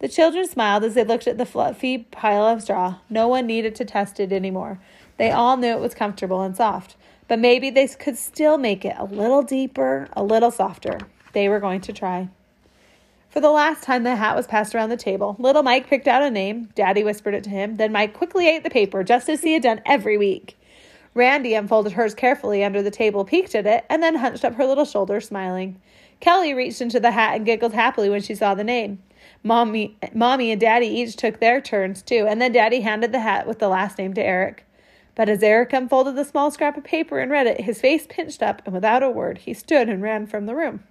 The 0.00 0.08
children 0.08 0.46
smiled 0.46 0.84
as 0.84 0.94
they 0.94 1.04
looked 1.04 1.26
at 1.26 1.38
the 1.38 1.46
fluffy 1.46 1.98
pile 1.98 2.44
of 2.44 2.62
straw. 2.62 2.96
No 3.08 3.28
one 3.28 3.46
needed 3.46 3.74
to 3.76 3.84
test 3.86 4.20
it 4.20 4.32
anymore. 4.32 4.78
They 5.16 5.30
all 5.30 5.56
knew 5.56 5.68
it 5.68 5.80
was 5.80 5.94
comfortable 5.94 6.42
and 6.42 6.54
soft, 6.54 6.96
but 7.28 7.38
maybe 7.38 7.70
they 7.70 7.88
could 7.88 8.18
still 8.18 8.58
make 8.58 8.84
it 8.84 8.96
a 8.98 9.04
little 9.04 9.42
deeper, 9.42 10.08
a 10.12 10.22
little 10.22 10.50
softer. 10.50 10.98
They 11.32 11.48
were 11.48 11.60
going 11.60 11.80
to 11.82 11.92
try. 11.92 12.28
For 13.34 13.40
the 13.40 13.50
last 13.50 13.82
time 13.82 14.04
the 14.04 14.14
hat 14.14 14.36
was 14.36 14.46
passed 14.46 14.76
around 14.76 14.90
the 14.90 14.96
table, 14.96 15.34
little 15.40 15.64
Mike 15.64 15.88
picked 15.88 16.06
out 16.06 16.22
a 16.22 16.30
name. 16.30 16.68
Daddy 16.76 17.02
whispered 17.02 17.34
it 17.34 17.42
to 17.42 17.50
him. 17.50 17.78
Then 17.78 17.90
Mike 17.90 18.14
quickly 18.14 18.48
ate 18.48 18.62
the 18.62 18.70
paper, 18.70 19.02
just 19.02 19.28
as 19.28 19.42
he 19.42 19.54
had 19.54 19.62
done 19.64 19.80
every 19.84 20.16
week. 20.16 20.56
Randy 21.14 21.54
unfolded 21.54 21.94
hers 21.94 22.14
carefully 22.14 22.62
under 22.62 22.80
the 22.80 22.92
table, 22.92 23.24
peeked 23.24 23.56
at 23.56 23.66
it, 23.66 23.86
and 23.90 24.00
then 24.00 24.14
hunched 24.14 24.44
up 24.44 24.54
her 24.54 24.64
little 24.64 24.84
shoulders, 24.84 25.26
smiling. 25.26 25.80
Kelly 26.20 26.54
reached 26.54 26.80
into 26.80 27.00
the 27.00 27.10
hat 27.10 27.34
and 27.34 27.44
giggled 27.44 27.74
happily 27.74 28.08
when 28.08 28.22
she 28.22 28.36
saw 28.36 28.54
the 28.54 28.62
name. 28.62 29.02
Mommy, 29.42 29.96
Mommy 30.14 30.52
and 30.52 30.60
Daddy 30.60 30.86
each 30.86 31.16
took 31.16 31.40
their 31.40 31.60
turns, 31.60 32.02
too, 32.02 32.26
and 32.28 32.40
then 32.40 32.52
Daddy 32.52 32.82
handed 32.82 33.10
the 33.10 33.18
hat 33.18 33.48
with 33.48 33.58
the 33.58 33.68
last 33.68 33.98
name 33.98 34.14
to 34.14 34.22
Eric. 34.22 34.64
But 35.16 35.28
as 35.28 35.42
Eric 35.42 35.72
unfolded 35.72 36.14
the 36.14 36.24
small 36.24 36.52
scrap 36.52 36.76
of 36.76 36.84
paper 36.84 37.18
and 37.18 37.32
read 37.32 37.48
it, 37.48 37.62
his 37.62 37.80
face 37.80 38.06
pinched 38.08 38.44
up, 38.44 38.62
and 38.64 38.72
without 38.72 39.02
a 39.02 39.10
word, 39.10 39.38
he 39.38 39.54
stood 39.54 39.88
and 39.88 40.00
ran 40.00 40.28
from 40.28 40.46
the 40.46 40.54
room. 40.54 40.84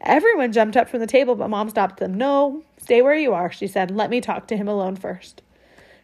Everyone 0.00 0.52
jumped 0.52 0.76
up 0.76 0.88
from 0.88 1.00
the 1.00 1.06
table, 1.06 1.34
but 1.34 1.50
Mom 1.50 1.68
stopped 1.68 1.98
them. 1.98 2.14
No, 2.14 2.62
stay 2.78 3.02
where 3.02 3.14
you 3.14 3.34
are, 3.34 3.52
she 3.52 3.66
said. 3.66 3.90
Let 3.90 4.10
me 4.10 4.20
talk 4.20 4.46
to 4.48 4.56
him 4.56 4.68
alone 4.68 4.96
first. 4.96 5.42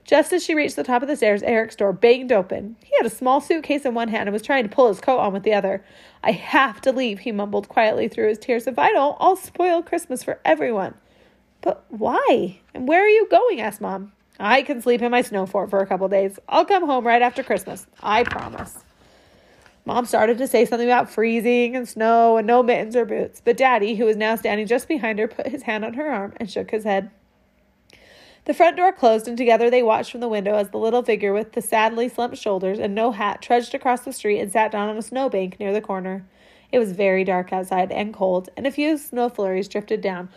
Just 0.04 0.32
as 0.32 0.44
she 0.44 0.54
reached 0.54 0.76
the 0.76 0.84
top 0.84 1.02
of 1.02 1.08
the 1.08 1.16
stairs, 1.16 1.42
Eric's 1.42 1.74
door 1.74 1.92
banged 1.92 2.30
open. 2.30 2.76
He 2.84 2.92
had 2.96 3.06
a 3.06 3.14
small 3.14 3.40
suitcase 3.40 3.84
in 3.84 3.94
one 3.94 4.08
hand 4.08 4.28
and 4.28 4.32
was 4.32 4.42
trying 4.42 4.62
to 4.62 4.74
pull 4.74 4.88
his 4.88 5.00
coat 5.00 5.18
on 5.18 5.32
with 5.32 5.42
the 5.42 5.54
other. 5.54 5.84
I 6.22 6.30
have 6.30 6.80
to 6.82 6.92
leave, 6.92 7.20
he 7.20 7.32
mumbled 7.32 7.68
quietly 7.68 8.06
through 8.06 8.28
his 8.28 8.38
tears. 8.38 8.68
If 8.68 8.78
I 8.78 8.92
don't, 8.92 9.16
I'll 9.18 9.34
spoil 9.34 9.82
Christmas 9.82 10.22
for 10.22 10.38
everyone. 10.44 10.94
But 11.60 11.84
why? 11.88 12.60
And 12.72 12.86
where 12.86 13.04
are 13.04 13.08
you 13.08 13.26
going? 13.28 13.60
asked 13.60 13.80
Mom. 13.80 14.12
I 14.38 14.62
can 14.62 14.80
sleep 14.80 15.02
in 15.02 15.10
my 15.10 15.22
snow 15.22 15.46
fort 15.46 15.70
for 15.70 15.80
a 15.80 15.86
couple 15.86 16.06
days. 16.08 16.38
I'll 16.48 16.66
come 16.66 16.86
home 16.86 17.04
right 17.04 17.22
after 17.22 17.42
Christmas. 17.42 17.86
I 18.00 18.22
promise. 18.22 18.85
Mom 19.86 20.04
started 20.04 20.36
to 20.38 20.48
say 20.48 20.64
something 20.64 20.88
about 20.88 21.08
freezing 21.08 21.76
and 21.76 21.88
snow 21.88 22.36
and 22.36 22.46
no 22.46 22.60
mittens 22.60 22.96
or 22.96 23.04
boots, 23.04 23.40
but 23.42 23.56
Daddy, 23.56 23.94
who 23.94 24.04
was 24.04 24.16
now 24.16 24.34
standing 24.34 24.66
just 24.66 24.88
behind 24.88 25.20
her, 25.20 25.28
put 25.28 25.46
his 25.46 25.62
hand 25.62 25.84
on 25.84 25.94
her 25.94 26.10
arm 26.10 26.32
and 26.38 26.50
shook 26.50 26.72
his 26.72 26.82
head. 26.82 27.08
The 28.46 28.54
front 28.54 28.76
door 28.76 28.92
closed, 28.92 29.28
and 29.28 29.38
together 29.38 29.70
they 29.70 29.84
watched 29.84 30.10
from 30.10 30.20
the 30.20 30.28
window 30.28 30.56
as 30.56 30.70
the 30.70 30.78
little 30.78 31.04
figure 31.04 31.32
with 31.32 31.52
the 31.52 31.62
sadly 31.62 32.08
slumped 32.08 32.36
shoulders 32.36 32.80
and 32.80 32.96
no 32.96 33.12
hat 33.12 33.40
trudged 33.40 33.76
across 33.76 34.00
the 34.00 34.12
street 34.12 34.40
and 34.40 34.50
sat 34.50 34.72
down 34.72 34.88
on 34.88 34.96
a 34.96 35.02
snowbank 35.02 35.60
near 35.60 35.72
the 35.72 35.80
corner. 35.80 36.26
It 36.72 36.80
was 36.80 36.90
very 36.90 37.22
dark 37.22 37.52
outside 37.52 37.92
and 37.92 38.12
cold, 38.12 38.48
and 38.56 38.66
a 38.66 38.72
few 38.72 38.98
snow 38.98 39.28
flurries 39.28 39.68
drifted 39.68 40.00
down 40.00 40.30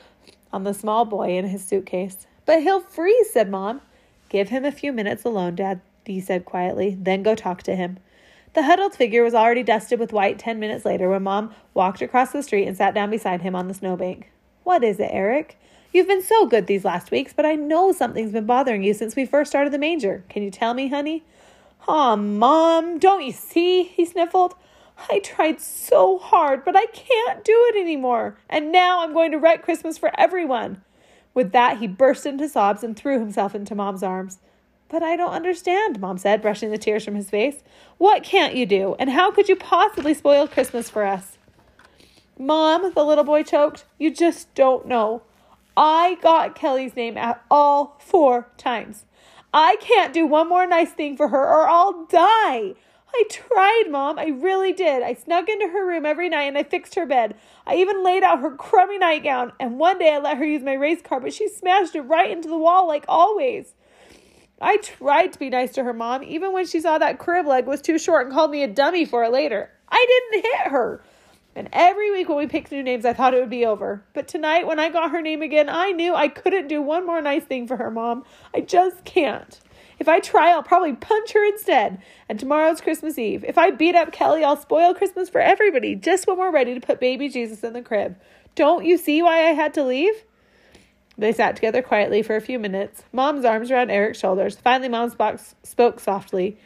on 0.54 0.64
the 0.64 0.76
small 0.76 1.06
boy 1.06 1.38
in 1.38 1.48
his 1.48 1.66
suitcase. 1.66 2.28
But 2.46 2.62
he'll 2.62 2.82
freeze, 2.82 3.32
said 3.32 3.50
Mom. 3.50 3.82
Give 4.30 4.50
him 4.50 4.64
a 4.64 4.72
few 4.72 4.94
minutes 4.94 5.24
alone, 5.24 5.56
Dad, 5.56 5.82
he 6.06 6.22
said 6.22 6.46
quietly, 6.46 6.96
then 7.00 7.24
go 7.24 7.34
talk 7.34 7.64
to 7.64 7.76
him. 7.76 7.98
The 8.60 8.66
huddled 8.66 8.94
figure 8.94 9.24
was 9.24 9.34
already 9.34 9.64
dusted 9.64 10.02
with 10.02 10.12
white 10.12 10.38
ten 10.38 10.60
minutes 10.60 10.84
later 10.84 11.10
when 11.10 11.24
Mom 11.24 11.56
walked 11.74 12.02
across 12.02 12.34
the 12.34 12.44
street 12.44 12.68
and 12.68 12.76
sat 12.76 12.94
down 12.94 13.10
beside 13.10 13.42
him 13.42 13.56
on 13.56 13.70
the 13.70 13.74
snowbank. 13.74 14.34
What 14.66 14.84
is 14.84 15.00
it, 15.00 15.12
Eric? 15.14 15.58
You've 15.94 16.10
been 16.10 16.22
so 16.22 16.46
good 16.46 16.68
these 16.68 16.84
last 16.84 17.10
weeks, 17.10 17.32
but 17.32 17.46
I 17.46 17.56
know 17.56 17.94
something's 17.94 18.34
been 18.34 18.46
bothering 18.46 18.84
you 18.84 18.94
since 18.94 19.16
we 19.16 19.26
first 19.26 19.50
started 19.50 19.72
the 19.72 19.78
manger. 19.78 20.26
Can 20.28 20.44
you 20.44 20.52
tell 20.52 20.74
me, 20.74 20.90
honey? 20.90 21.24
Aw, 21.88 22.12
oh, 22.12 22.16
Mom, 22.18 23.00
don't 23.00 23.24
you 23.24 23.32
see? 23.32 23.84
He 23.84 24.04
sniffled. 24.04 24.56
I 25.10 25.20
tried 25.20 25.62
so 25.62 26.18
hard, 26.18 26.66
but 26.66 26.76
I 26.76 26.88
can't 26.88 27.46
do 27.46 27.56
it 27.70 27.80
anymore. 27.80 28.38
And 28.50 28.74
now 28.74 29.00
I'm 29.00 29.14
going 29.14 29.32
to 29.32 29.40
wreck 29.40 29.64
Christmas 29.64 29.98
for 29.98 30.12
everyone. 30.20 30.82
With 31.34 31.54
that, 31.54 31.78
he 31.78 31.88
burst 31.88 32.26
into 32.26 32.50
sobs 32.50 32.84
and 32.84 32.98
threw 32.98 33.20
himself 33.20 33.56
into 33.56 33.74
Mom's 33.74 34.04
arms. 34.04 34.40
But 34.90 35.04
I 35.04 35.16
don't 35.16 35.34
understand, 35.34 36.00
Mom 36.00 36.18
said, 36.18 36.42
brushing 36.42 36.72
the 36.72 36.78
tears 36.78 37.06
from 37.06 37.16
his 37.16 37.30
face. 37.30 37.64
What 38.00 38.24
can't 38.24 38.56
you 38.56 38.66
do? 38.66 38.96
And 38.98 39.12
how 39.12 39.32
could 39.32 39.48
you 39.48 39.56
possibly 39.56 40.16
spoil 40.16 40.48
Christmas 40.48 40.90
for 40.90 41.06
us? 41.06 41.38
Mom, 42.38 42.92
the 42.94 43.04
little 43.04 43.24
boy 43.24 43.44
choked, 43.44 43.86
you 44.00 44.10
just 44.12 44.54
don't 44.56 44.88
know. 44.88 45.22
I 45.78 46.18
got 46.22 46.56
Kelly's 46.56 46.96
name 46.96 47.18
at 47.18 47.44
all 47.52 47.98
four 48.00 48.48
times. 48.58 49.06
I 49.54 49.78
can't 49.80 50.14
do 50.14 50.26
one 50.26 50.50
more 50.50 50.66
nice 50.66 50.92
thing 50.92 51.18
for 51.18 51.28
her 51.28 51.44
or 51.44 51.70
I'll 51.70 52.06
die. 52.06 52.74
I 53.14 53.24
tried, 53.30 53.86
Mom. 53.90 54.20
I 54.20 54.28
really 54.28 54.72
did. 54.72 55.04
I 55.04 55.14
snuck 55.14 55.50
into 55.50 55.68
her 55.68 55.86
room 55.86 56.06
every 56.06 56.30
night 56.30 56.44
and 56.44 56.58
I 56.58 56.64
fixed 56.64 56.96
her 56.96 57.06
bed. 57.06 57.36
I 57.66 57.76
even 57.76 58.04
laid 58.04 58.24
out 58.24 58.40
her 58.40 58.52
crummy 58.52 58.98
nightgown. 58.98 59.52
And 59.60 59.80
one 59.80 60.00
day 60.00 60.14
I 60.14 60.20
let 60.20 60.38
her 60.38 60.46
use 60.46 60.64
my 60.64 60.74
race 60.74 61.02
car, 61.02 61.20
but 61.20 61.34
she 61.34 61.48
smashed 61.48 61.96
it 61.96 62.02
right 62.02 62.30
into 62.30 62.48
the 62.48 62.58
wall 62.58 62.88
like 62.88 63.06
always. 63.08 63.74
I 64.62 64.78
tried 64.78 65.34
to 65.34 65.40
be 65.40 65.50
nice 65.50 65.74
to 65.74 65.84
her, 65.84 65.94
Mom, 65.94 66.24
even 66.24 66.52
when 66.54 66.68
she 66.68 66.82
saw 66.82 66.98
that 66.98 67.20
crib 67.20 67.46
leg 67.46 67.66
was 67.66 67.82
too 67.82 67.98
short 67.98 68.26
and 68.26 68.34
called 68.34 68.52
me 68.52 68.64
a 68.64 68.68
dummy 68.68 69.06
for 69.06 69.24
it 69.24 69.32
later. 69.32 69.72
I 69.90 70.06
didn't 70.32 70.44
hit 70.44 70.72
her. 70.72 71.02
And 71.56 71.70
every 71.74 72.12
week 72.12 72.30
when 72.30 72.38
we 72.38 72.48
picked 72.48 72.72
new 72.72 72.84
names, 72.84 73.06
I 73.06 73.14
thought 73.14 73.34
it 73.34 73.40
would 73.40 73.50
be 73.50 73.66
over. 73.66 74.04
But 74.14 74.28
tonight, 74.28 74.68
when 74.68 74.80
I 74.80 74.90
got 74.90 75.12
her 75.12 75.22
name 75.22 75.42
again, 75.42 75.68
I 75.68 75.92
knew 75.92 76.14
I 76.14 76.28
couldn't 76.28 76.68
do 76.68 76.82
one 76.82 77.06
more 77.06 77.22
nice 77.22 77.44
thing 77.44 77.68
for 77.68 77.78
her, 77.78 77.90
Mom. 77.90 78.24
I 78.54 78.62
just 78.62 79.04
can't. 79.04 79.60
If 79.98 80.08
I 80.08 80.20
try, 80.20 80.52
I'll 80.52 80.64
probably 80.64 80.94
punch 80.94 81.34
her 81.34 81.46
instead. 81.46 82.02
And 82.30 82.40
tomorrow's 82.40 82.82
Christmas 82.82 83.18
Eve. 83.18 83.44
If 83.44 83.58
I 83.58 83.72
beat 83.72 83.96
up 83.96 84.12
Kelly, 84.12 84.44
I'll 84.44 84.56
spoil 84.56 84.94
Christmas 84.94 85.30
for 85.30 85.42
everybody 85.42 85.96
just 85.96 86.28
when 86.28 86.38
we're 86.38 86.52
ready 86.52 86.74
to 86.74 86.86
put 86.86 87.00
baby 87.00 87.28
Jesus 87.28 87.64
in 87.64 87.74
the 87.74 87.82
crib. 87.82 88.16
Don't 88.56 88.86
you 88.86 88.98
see 88.98 89.22
why 89.22 89.50
I 89.50 89.54
had 89.54 89.74
to 89.74 89.84
leave? 89.84 90.14
They 91.20 91.34
sat 91.34 91.58
together 91.58 91.82
quietly 91.82 92.22
for 92.22 92.38
a 92.38 92.42
few 92.42 92.58
minutes, 92.58 93.04
Mom's 93.12 93.44
arms 93.44 93.70
around 93.70 93.92
Eric's 93.92 94.18
shoulders. 94.18 94.56
Finally, 94.56 94.88
Mom 94.88 95.12
spoke 95.64 96.00
softly. 96.00 96.58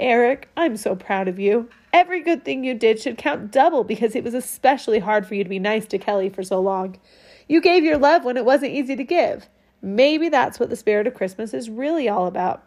Eric, 0.00 0.48
I'm 0.56 0.76
so 0.76 0.96
proud 0.96 1.28
of 1.28 1.38
you. 1.38 1.68
Every 1.92 2.20
good 2.20 2.44
thing 2.44 2.64
you 2.64 2.74
did 2.74 2.98
should 2.98 3.16
count 3.16 3.52
double 3.52 3.84
because 3.84 4.16
it 4.16 4.24
was 4.24 4.34
especially 4.34 4.98
hard 4.98 5.28
for 5.28 5.36
you 5.36 5.44
to 5.44 5.48
be 5.50 5.60
nice 5.60 5.86
to 5.86 5.98
Kelly 5.98 6.28
for 6.28 6.42
so 6.42 6.58
long. 6.58 6.98
You 7.46 7.60
gave 7.60 7.84
your 7.84 7.98
love 7.98 8.24
when 8.24 8.36
it 8.36 8.44
wasn't 8.44 8.72
easy 8.72 8.96
to 8.96 9.04
give. 9.04 9.48
Maybe 9.80 10.28
that's 10.28 10.58
what 10.58 10.70
the 10.70 10.76
spirit 10.76 11.06
of 11.06 11.14
Christmas 11.14 11.54
is 11.54 11.70
really 11.70 12.08
all 12.08 12.26
about. 12.26 12.64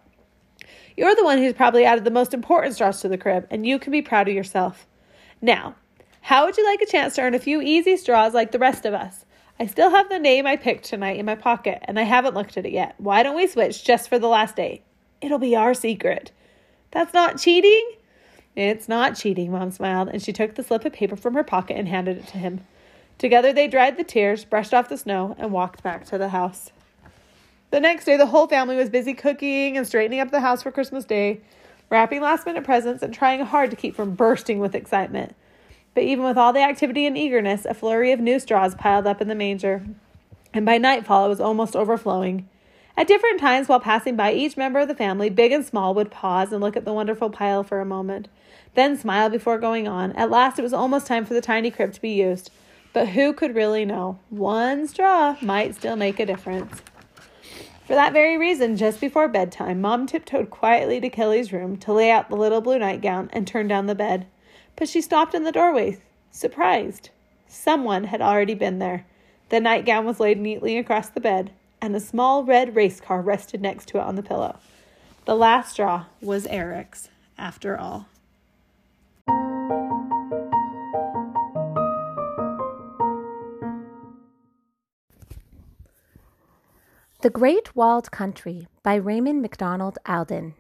You're 0.95 1.15
the 1.15 1.25
one 1.25 1.39
who's 1.39 1.53
probably 1.53 1.83
added 1.83 2.05
the 2.05 2.12
most 2.12 2.33
important 2.33 2.75
straws 2.75 3.01
to 3.01 3.09
the 3.09 3.17
crib, 3.17 3.47
and 3.51 3.67
you 3.67 3.79
can 3.79 3.91
be 3.91 4.01
proud 4.01 4.29
of 4.29 4.33
yourself. 4.33 4.88
Now, 5.41 5.75
how 6.21 6.45
would 6.45 6.55
you 6.55 6.65
like 6.65 6.81
a 6.81 6.85
chance 6.85 7.15
to 7.15 7.21
earn 7.21 7.33
a 7.33 7.39
few 7.39 7.62
easy 7.62 7.97
straws 7.97 8.33
like 8.33 8.53
the 8.53 8.59
rest 8.59 8.85
of 8.85 8.93
us? 8.93 9.22
I 9.60 9.67
still 9.67 9.91
have 9.91 10.10
the 10.10 10.19
name 10.19 10.48
I 10.48 10.55
picked 10.55 10.86
tonight 10.86 11.19
in 11.19 11.25
my 11.25 11.36
pocket, 11.36 11.79
and 11.83 12.00
I 12.00 12.03
haven't 12.03 12.33
looked 12.33 12.57
at 12.57 12.65
it 12.65 12.72
yet. 12.72 12.95
Why 12.98 13.24
don't 13.24 13.36
we 13.36 13.48
switch 13.48 13.83
just 13.83 14.10
for 14.10 14.17
the 14.17 14.27
last 14.27 14.55
day? 14.55 14.81
It'll 15.22 15.39
be 15.39 15.55
our 15.55 15.74
secret. 15.74 16.31
That's 16.91 17.13
not 17.13 17.39
cheating? 17.39 17.91
It's 18.55 18.89
not 18.89 19.15
cheating, 19.15 19.51
Mom 19.51 19.72
smiled, 19.72 20.10
and 20.10 20.22
she 20.22 20.33
took 20.33 20.55
the 20.55 20.63
slip 20.63 20.86
of 20.86 20.93
paper 20.93 21.15
from 21.15 21.33
her 21.36 21.43
pocket 21.43 21.77
and 21.77 21.88
handed 21.88 22.17
it 22.17 22.27
to 22.27 22.38
him. 22.38 22.65
Together 23.17 23.53
they 23.53 23.67
dried 23.67 23.98
the 23.98 24.03
tears, 24.03 24.43
brushed 24.43 24.74
off 24.74 24.89
the 24.89 24.98
snow, 24.98 25.36
and 25.38 25.51
walked 25.51 25.81
back 25.81 26.05
to 26.05 26.17
the 26.17 26.29
house. 26.29 26.72
The 27.72 27.79
next 27.79 28.05
day, 28.05 28.17
the 28.17 28.27
whole 28.27 28.48
family 28.48 28.75
was 28.75 28.89
busy 28.89 29.13
cooking 29.13 29.77
and 29.77 29.88
straightening 29.88 30.19
up 30.19 30.29
the 30.29 30.41
house 30.41 30.62
for 30.62 30.72
Christmas 30.72 31.05
Day, 31.05 31.41
wrapping 31.89 32.22
last 32.22 32.45
minute 32.45 32.63
presents, 32.63 33.01
and 33.01 33.13
trying 33.13 33.43
hard 33.43 33.72
to 33.72 33.75
keep 33.75 33.95
from 33.95 34.13
bursting 34.13 34.60
with 34.60 34.75
excitement. 34.75 35.36
But 35.93 36.03
even 36.03 36.25
with 36.25 36.38
all 36.38 36.53
the 36.53 36.62
activity 36.62 37.05
and 37.05 37.17
eagerness, 37.17 37.65
a 37.65 37.73
flurry 37.73 38.12
of 38.12 38.19
new 38.19 38.39
straws 38.39 38.75
piled 38.75 39.07
up 39.07 39.21
in 39.21 39.27
the 39.27 39.35
manger, 39.35 39.85
and 40.53 40.65
by 40.65 40.77
nightfall 40.77 41.25
it 41.25 41.29
was 41.29 41.41
almost 41.41 41.75
overflowing. 41.75 42.47
At 42.95 43.07
different 43.07 43.39
times 43.39 43.67
while 43.67 43.79
passing 43.79 44.15
by, 44.15 44.33
each 44.33 44.57
member 44.57 44.79
of 44.79 44.88
the 44.88 44.95
family, 44.95 45.29
big 45.29 45.51
and 45.51 45.65
small, 45.65 45.93
would 45.95 46.12
pause 46.12 46.51
and 46.51 46.62
look 46.62 46.77
at 46.77 46.85
the 46.85 46.93
wonderful 46.93 47.29
pile 47.29 47.63
for 47.63 47.79
a 47.79 47.85
moment 47.85 48.27
then 48.75 48.97
smile 48.97 49.29
before 49.29 49.57
going 49.57 49.88
on. 49.88 50.12
At 50.13 50.31
last, 50.31 50.57
it 50.57 50.63
was 50.63 50.73
almost 50.73 51.07
time 51.07 51.25
for 51.25 51.33
the 51.33 51.41
tiny 51.41 51.71
crib 51.71 51.93
to 51.93 52.01
be 52.01 52.12
used. 52.12 52.50
But 52.91 53.09
who 53.09 53.33
could 53.33 53.55
really 53.55 53.85
know? 53.85 54.19
One 54.29 54.88
straw 54.88 55.35
might 55.41 55.75
still 55.75 55.95
make 55.95 56.19
a 56.19 56.25
difference. 56.25 56.81
For 57.85 57.95
that 57.95 58.13
very 58.13 58.38
reason, 58.38 58.77
just 58.77 59.01
before 59.01 59.27
bedtime, 59.27 59.81
Mom 59.81 60.07
tiptoed 60.07 60.50
quietly 60.50 61.01
to 61.01 61.09
Kelly's 61.09 61.51
room 61.51 61.77
to 61.77 61.93
lay 61.93 62.09
out 62.09 62.29
the 62.29 62.35
little 62.35 62.62
blue 62.62 62.79
nightgown 62.79 63.29
and 63.33 63.45
turn 63.45 63.67
down 63.67 63.88
the 63.88 63.95
bed. 63.95 64.25
But 64.75 64.89
she 64.89 65.01
stopped 65.01 65.33
in 65.33 65.43
the 65.43 65.51
doorway, 65.51 65.99
surprised. 66.31 67.09
Someone 67.47 68.05
had 68.05 68.21
already 68.21 68.55
been 68.55 68.79
there. 68.79 69.05
The 69.49 69.59
nightgown 69.59 70.05
was 70.05 70.19
laid 70.19 70.39
neatly 70.39 70.77
across 70.77 71.09
the 71.09 71.21
bed, 71.21 71.51
and 71.81 71.95
a 71.95 71.99
small 71.99 72.43
red 72.43 72.75
race 72.75 72.99
car 72.99 73.21
rested 73.21 73.61
next 73.61 73.87
to 73.89 73.97
it 73.97 74.03
on 74.03 74.15
the 74.15 74.23
pillow. 74.23 74.57
The 75.25 75.35
last 75.35 75.73
straw 75.73 76.05
was 76.21 76.47
Eric's, 76.47 77.09
after 77.37 77.77
all. 77.77 78.07
The 87.21 87.29
Great 87.29 87.73
Walled 87.73 88.11
Country 88.11 88.67
by 88.81 88.95
Raymond 88.95 89.41
MacDonald 89.41 89.97
Alden. 90.05 90.55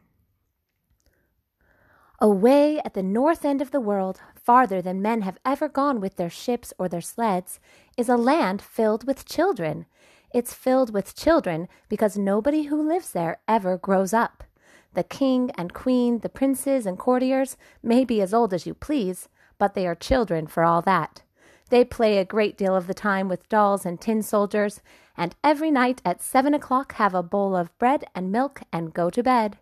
Away 2.23 2.79
at 2.85 2.93
the 2.93 3.03
north 3.03 3.43
end 3.43 3.61
of 3.61 3.71
the 3.71 3.81
world, 3.81 4.21
farther 4.33 4.81
than 4.81 5.01
men 5.01 5.23
have 5.23 5.37
ever 5.43 5.67
gone 5.67 5.99
with 5.99 6.15
their 6.15 6.29
ships 6.29 6.71
or 6.79 6.87
their 6.87 7.01
sleds, 7.01 7.59
is 7.97 8.07
a 8.07 8.15
land 8.15 8.61
filled 8.61 9.05
with 9.05 9.25
children. 9.25 9.87
It's 10.33 10.53
filled 10.53 10.93
with 10.93 11.17
children 11.17 11.67
because 11.89 12.17
nobody 12.17 12.63
who 12.63 12.81
lives 12.81 13.11
there 13.11 13.39
ever 13.45 13.75
grows 13.77 14.13
up. 14.13 14.45
The 14.93 15.03
king 15.03 15.51
and 15.57 15.73
queen, 15.73 16.19
the 16.19 16.29
princes 16.29 16.85
and 16.85 16.97
courtiers 16.97 17.57
may 17.83 18.05
be 18.05 18.21
as 18.21 18.33
old 18.33 18.53
as 18.53 18.65
you 18.65 18.73
please, 18.73 19.27
but 19.57 19.73
they 19.73 19.85
are 19.85 19.93
children 19.93 20.47
for 20.47 20.63
all 20.63 20.81
that. 20.83 21.23
They 21.71 21.83
play 21.83 22.19
a 22.19 22.23
great 22.23 22.57
deal 22.57 22.73
of 22.73 22.87
the 22.87 22.93
time 22.93 23.27
with 23.27 23.49
dolls 23.49 23.85
and 23.85 23.99
tin 23.99 24.21
soldiers, 24.21 24.79
and 25.17 25.35
every 25.43 25.71
night 25.71 26.01
at 26.05 26.21
seven 26.21 26.53
o'clock 26.53 26.93
have 26.93 27.13
a 27.13 27.21
bowl 27.21 27.53
of 27.53 27.77
bread 27.77 28.05
and 28.15 28.31
milk 28.31 28.61
and 28.71 28.93
go 28.93 29.09
to 29.09 29.21
bed. 29.21 29.57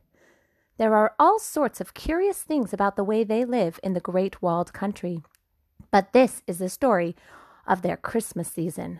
There 0.81 0.95
are 0.95 1.13
all 1.19 1.37
sorts 1.37 1.79
of 1.79 1.93
curious 1.93 2.41
things 2.41 2.73
about 2.73 2.95
the 2.95 3.03
way 3.03 3.23
they 3.23 3.45
live 3.45 3.79
in 3.83 3.93
the 3.93 3.99
great 3.99 4.41
walled 4.41 4.73
country. 4.73 5.21
But 5.91 6.11
this 6.11 6.41
is 6.47 6.57
the 6.57 6.69
story 6.69 7.15
of 7.67 7.83
their 7.83 7.95
Christmas 7.95 8.47
season. 8.47 8.99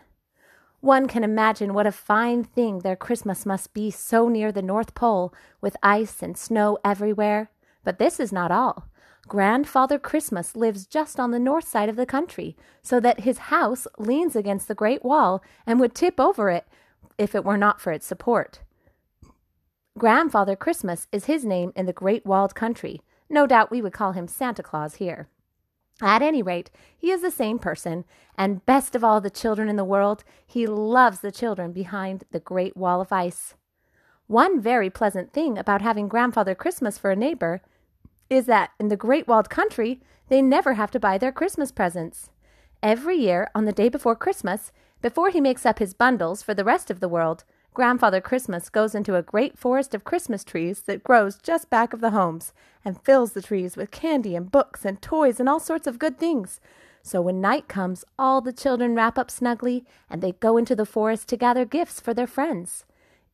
One 0.82 1.08
can 1.08 1.24
imagine 1.24 1.74
what 1.74 1.88
a 1.88 1.92
fine 1.92 2.44
thing 2.44 2.82
their 2.82 2.96
Christmas 2.96 3.48
must 3.48 3.74
be 3.74 3.90
so 3.90 4.30
near 4.30 4.52
the 4.52 4.62
North 4.62 4.94
Pole, 4.94 5.34
with 5.60 5.76
ice 5.82 6.22
and 6.22 6.38
snow 6.38 6.78
everywhere. 6.86 7.50
But 7.84 7.98
this 7.98 8.20
is 8.20 8.32
not 8.32 8.52
all. 8.52 8.88
Grandfather 9.28 9.98
Christmas 9.98 10.56
lives 10.56 10.86
just 10.86 11.20
on 11.20 11.32
the 11.32 11.40
north 11.40 11.68
side 11.68 11.90
of 11.90 11.96
the 11.96 12.06
country, 12.06 12.56
so 12.84 13.00
that 13.00 13.22
his 13.22 13.50
house 13.50 13.88
leans 13.98 14.36
against 14.36 14.68
the 14.68 14.76
Great 14.76 15.04
Wall 15.04 15.42
and 15.66 15.80
would 15.80 15.96
tip 15.96 16.20
over 16.20 16.52
it 16.52 16.68
if 17.18 17.34
it 17.34 17.44
were 17.44 17.58
not 17.58 17.82
for 17.82 17.92
its 17.92 18.06
support. 18.06 18.60
Grandfather 20.02 20.56
Christmas 20.56 21.06
is 21.12 21.26
his 21.26 21.46
name 21.46 21.72
in 21.76 21.86
the 21.86 21.94
Great 21.94 22.26
Walled 22.26 22.56
Country. 22.56 23.02
No 23.30 23.46
doubt 23.46 23.70
we 23.70 23.84
would 23.84 23.94
call 23.94 24.14
him 24.14 24.28
Santa 24.28 24.64
Claus 24.64 24.96
here. 24.96 25.28
At 26.02 26.24
any 26.24 26.42
rate, 26.42 26.72
he 26.98 27.12
is 27.12 27.22
the 27.22 27.30
same 27.30 27.60
person, 27.60 28.04
and 28.36 28.66
best 28.66 28.96
of 28.96 29.04
all 29.04 29.22
the 29.22 29.30
children 29.30 29.70
in 29.70 29.76
the 29.76 29.84
world, 29.84 30.24
he 30.48 30.66
loves 30.66 31.20
the 31.20 31.32
children 31.32 31.72
behind 31.72 32.24
the 32.32 32.40
Great 32.40 32.76
Wall 32.76 33.00
of 33.00 33.12
Ice. 33.12 33.54
One 34.26 34.60
very 34.60 34.90
pleasant 34.90 35.34
thing 35.34 35.56
about 35.56 35.84
having 35.84 36.08
Grandfather 36.08 36.56
Christmas 36.56 36.98
for 36.98 37.12
a 37.12 37.16
neighbor 37.16 37.62
is 38.28 38.48
that 38.48 38.72
in 38.80 38.88
the 38.88 38.98
Great 38.98 39.28
Walled 39.28 39.52
Country 39.52 40.02
they 40.30 40.42
never 40.42 40.74
have 40.74 40.90
to 40.90 41.00
buy 41.00 41.20
their 41.20 41.32
Christmas 41.32 41.72
presents. 41.72 42.32
Every 42.82 43.18
year, 43.18 43.52
on 43.54 43.66
the 43.66 43.72
day 43.72 43.88
before 43.88 44.16
Christmas, 44.16 44.72
before 45.04 45.30
he 45.30 45.40
makes 45.40 45.64
up 45.64 45.78
his 45.78 45.94
bundles 45.94 46.42
for 46.42 46.56
the 46.56 46.66
rest 46.66 46.90
of 46.90 47.02
the 47.02 47.08
world, 47.08 47.44
Grandfather 47.74 48.20
Christmas 48.20 48.70
goes 48.70 48.94
into 48.94 49.16
a 49.16 49.22
great 49.22 49.58
forest 49.58 49.96
of 49.96 50.04
Christmas 50.04 50.44
trees 50.44 50.82
that 50.82 51.06
grows 51.06 51.38
just 51.38 51.70
back 51.70 51.94
of 51.94 52.02
the 52.02 52.10
homes 52.10 52.52
and 52.84 53.02
fills 53.02 53.32
the 53.32 53.42
trees 53.42 53.78
with 53.78 53.92
candy 53.92 54.36
and 54.36 54.52
books 54.52 54.84
and 54.84 55.02
toys 55.02 55.40
and 55.40 55.48
all 55.48 55.60
sorts 55.60 55.88
of 55.88 55.98
good 55.98 56.20
things. 56.20 56.60
So 57.02 57.22
when 57.22 57.40
night 57.40 57.70
comes, 57.70 58.04
all 58.20 58.42
the 58.42 58.52
children 58.52 58.94
wrap 58.94 59.18
up 59.18 59.32
snugly 59.32 59.86
and 60.10 60.22
they 60.22 60.34
go 60.34 60.58
into 60.58 60.76
the 60.76 60.86
forest 60.86 61.30
to 61.30 61.38
gather 61.38 61.64
gifts 61.64 62.02
for 62.02 62.14
their 62.14 62.28
friends. 62.28 62.84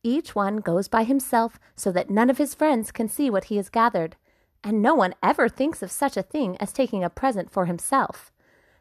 Each 0.04 0.36
one 0.36 0.58
goes 0.58 0.86
by 0.86 1.02
himself 1.02 1.58
so 1.74 1.90
that 1.90 2.08
none 2.08 2.30
of 2.30 2.38
his 2.38 2.54
friends 2.54 2.92
can 2.92 3.08
see 3.08 3.28
what 3.28 3.44
he 3.44 3.56
has 3.56 3.68
gathered, 3.68 4.14
and 4.62 4.80
no 4.80 4.94
one 4.94 5.16
ever 5.20 5.48
thinks 5.48 5.82
of 5.82 5.90
such 5.90 6.16
a 6.16 6.22
thing 6.22 6.56
as 6.58 6.72
taking 6.72 7.02
a 7.02 7.10
present 7.10 7.50
for 7.50 7.66
himself. 7.66 8.30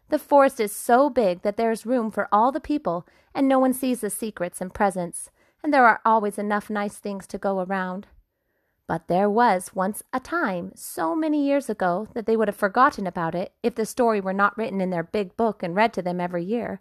The 0.09 0.19
forest 0.19 0.59
is 0.59 0.71
so 0.71 1.09
big 1.09 1.41
that 1.41 1.57
there 1.57 1.71
is 1.71 1.85
room 1.85 2.11
for 2.11 2.29
all 2.31 2.51
the 2.51 2.59
people, 2.59 3.07
and 3.33 3.47
no 3.47 3.57
one 3.57 3.73
sees 3.73 4.01
the 4.01 4.11
secrets 4.11 4.61
and 4.61 4.71
presents 4.71 5.31
and 5.63 5.73
there 5.73 5.85
are 5.85 6.01
always 6.05 6.37
enough 6.37 6.69
nice 6.69 6.97
things 6.97 7.27
to 7.27 7.37
go 7.37 7.59
around. 7.59 8.07
But 8.87 9.07
there 9.09 9.29
was 9.29 9.75
once 9.75 10.01
a 10.13 10.19
time, 10.19 10.71
so 10.75 11.13
many 11.13 11.45
years 11.45 11.69
ago, 11.69 12.07
that 12.13 12.25
they 12.25 12.37
would 12.37 12.47
have 12.47 12.55
forgotten 12.55 13.05
about 13.05 13.35
it 13.35 13.53
if 13.61 13.75
the 13.75 13.85
story 13.85 14.21
were 14.21 14.33
not 14.33 14.57
written 14.57 14.79
in 14.79 14.91
their 14.91 15.03
big 15.03 15.35
book 15.35 15.61
and 15.61 15.75
read 15.75 15.91
to 15.93 16.01
them 16.01 16.21
every 16.21 16.45
year, 16.45 16.79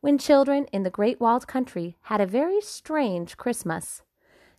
when 0.00 0.18
children 0.18 0.66
in 0.72 0.82
the 0.82 0.90
Great 0.90 1.20
Walled 1.20 1.46
Country 1.46 1.96
had 2.02 2.20
a 2.20 2.26
very 2.26 2.60
strange 2.60 3.38
Christmas. 3.38 4.02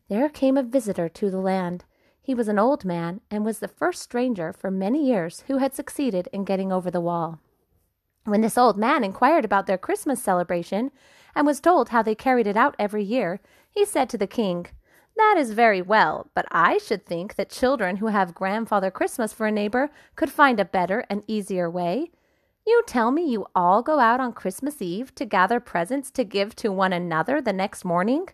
There 0.10 0.30
came 0.30 0.58
a 0.58 0.64
visitor 0.64 1.08
to 1.10 1.30
the 1.30 1.40
land. 1.40 1.86
He 2.22 2.34
was 2.34 2.48
an 2.48 2.58
old 2.58 2.84
man 2.84 3.22
and 3.30 3.46
was 3.46 3.60
the 3.60 3.68
first 3.68 4.02
stranger 4.02 4.52
for 4.52 4.72
many 4.72 5.06
years 5.06 5.44
who 5.48 5.58
had 5.58 5.76
succeeded 5.76 6.28
in 6.34 6.44
getting 6.44 6.72
over 6.72 6.90
the 6.90 7.00
wall. 7.00 7.40
When 8.30 8.42
this 8.42 8.60
old 8.60 8.78
man 8.78 9.04
inquired 9.04 9.44
about 9.44 9.66
their 9.66 9.78
Christmas 9.80 10.22
celebration, 10.22 10.92
and 11.34 11.48
was 11.48 11.60
told 11.60 11.90
how 11.90 12.04
they 12.04 12.14
carried 12.14 12.46
it 12.46 12.56
out 12.56 12.76
every 12.78 13.04
year, 13.04 13.40
he 13.72 13.86
said 13.86 14.08
to 14.10 14.20
the 14.20 14.28
king, 14.28 14.68
That 15.18 15.36
is 15.40 15.54
very 15.54 15.82
well, 15.82 16.30
but 16.36 16.46
I 16.52 16.78
should 16.78 17.08
think 17.08 17.36
that 17.36 17.50
children 17.50 17.98
who 17.98 18.08
have 18.08 18.36
Grandfather 18.36 18.92
Christmas 18.92 19.34
for 19.34 19.48
a 19.48 19.52
neighbor 19.52 19.90
could 20.16 20.32
find 20.32 20.60
a 20.60 20.66
better 20.66 21.06
and 21.10 21.24
easier 21.26 21.72
way. 21.72 22.12
You 22.68 22.84
tell 22.86 23.10
me 23.10 23.28
you 23.28 23.48
all 23.56 23.82
go 23.82 23.98
out 23.98 24.20
on 24.20 24.34
Christmas 24.34 24.80
Eve 24.80 25.16
to 25.16 25.26
gather 25.26 25.60
presents 25.60 26.12
to 26.12 26.24
give 26.24 26.56
to 26.58 26.72
one 26.72 26.94
another 26.94 27.42
the 27.42 27.52
next 27.52 27.84
morning? 27.84 28.28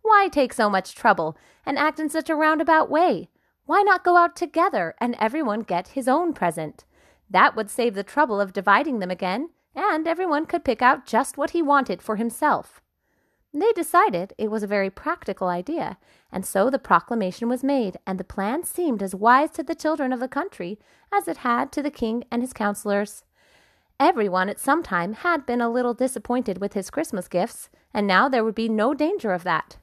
Why 0.00 0.28
take 0.28 0.54
so 0.54 0.70
much 0.70 0.94
trouble 0.94 1.36
and 1.66 1.78
act 1.78 2.00
in 2.00 2.08
such 2.08 2.30
a 2.30 2.34
roundabout 2.34 2.88
way? 2.88 3.28
Why 3.66 3.82
not 3.82 4.02
go 4.02 4.16
out 4.16 4.34
together 4.34 4.94
and 4.98 5.14
everyone 5.20 5.60
get 5.60 5.88
his 5.88 6.08
own 6.08 6.32
present? 6.32 6.86
That 7.32 7.56
would 7.56 7.70
save 7.70 7.94
the 7.94 8.04
trouble 8.04 8.40
of 8.40 8.52
dividing 8.52 9.00
them 9.00 9.10
again 9.10 9.48
and 9.74 10.06
everyone 10.06 10.46
could 10.46 10.64
pick 10.64 10.82
out 10.82 11.06
just 11.06 11.36
what 11.36 11.50
he 11.50 11.62
wanted 11.62 12.02
for 12.02 12.16
himself. 12.16 12.80
They 13.54 13.72
decided 13.72 14.32
it 14.38 14.50
was 14.50 14.62
a 14.62 14.66
very 14.66 14.90
practical 14.90 15.48
idea, 15.48 15.98
and 16.30 16.44
so 16.44 16.70
the 16.70 16.78
proclamation 16.78 17.48
was 17.48 17.62
made, 17.62 17.98
and 18.06 18.18
the 18.18 18.24
plan 18.24 18.64
seemed 18.64 19.02
as 19.02 19.14
wise 19.14 19.50
to 19.52 19.62
the 19.62 19.74
children 19.74 20.12
of 20.12 20.20
the 20.20 20.28
country 20.28 20.78
as 21.12 21.28
it 21.28 21.38
had 21.38 21.70
to 21.72 21.82
the 21.82 21.90
king 21.90 22.24
and 22.30 22.40
his 22.40 22.54
counselors. 22.54 23.24
Everyone 24.00 24.48
at 24.48 24.58
some 24.58 24.82
time 24.82 25.12
had 25.12 25.44
been 25.44 25.60
a 25.60 25.70
little 25.70 25.92
disappointed 25.92 26.58
with 26.58 26.72
his 26.72 26.90
Christmas 26.90 27.28
gifts, 27.28 27.68
and 27.92 28.06
now 28.06 28.28
there 28.28 28.42
would 28.42 28.54
be 28.54 28.70
no 28.70 28.94
danger 28.94 29.32
of 29.32 29.44
that. 29.44 29.76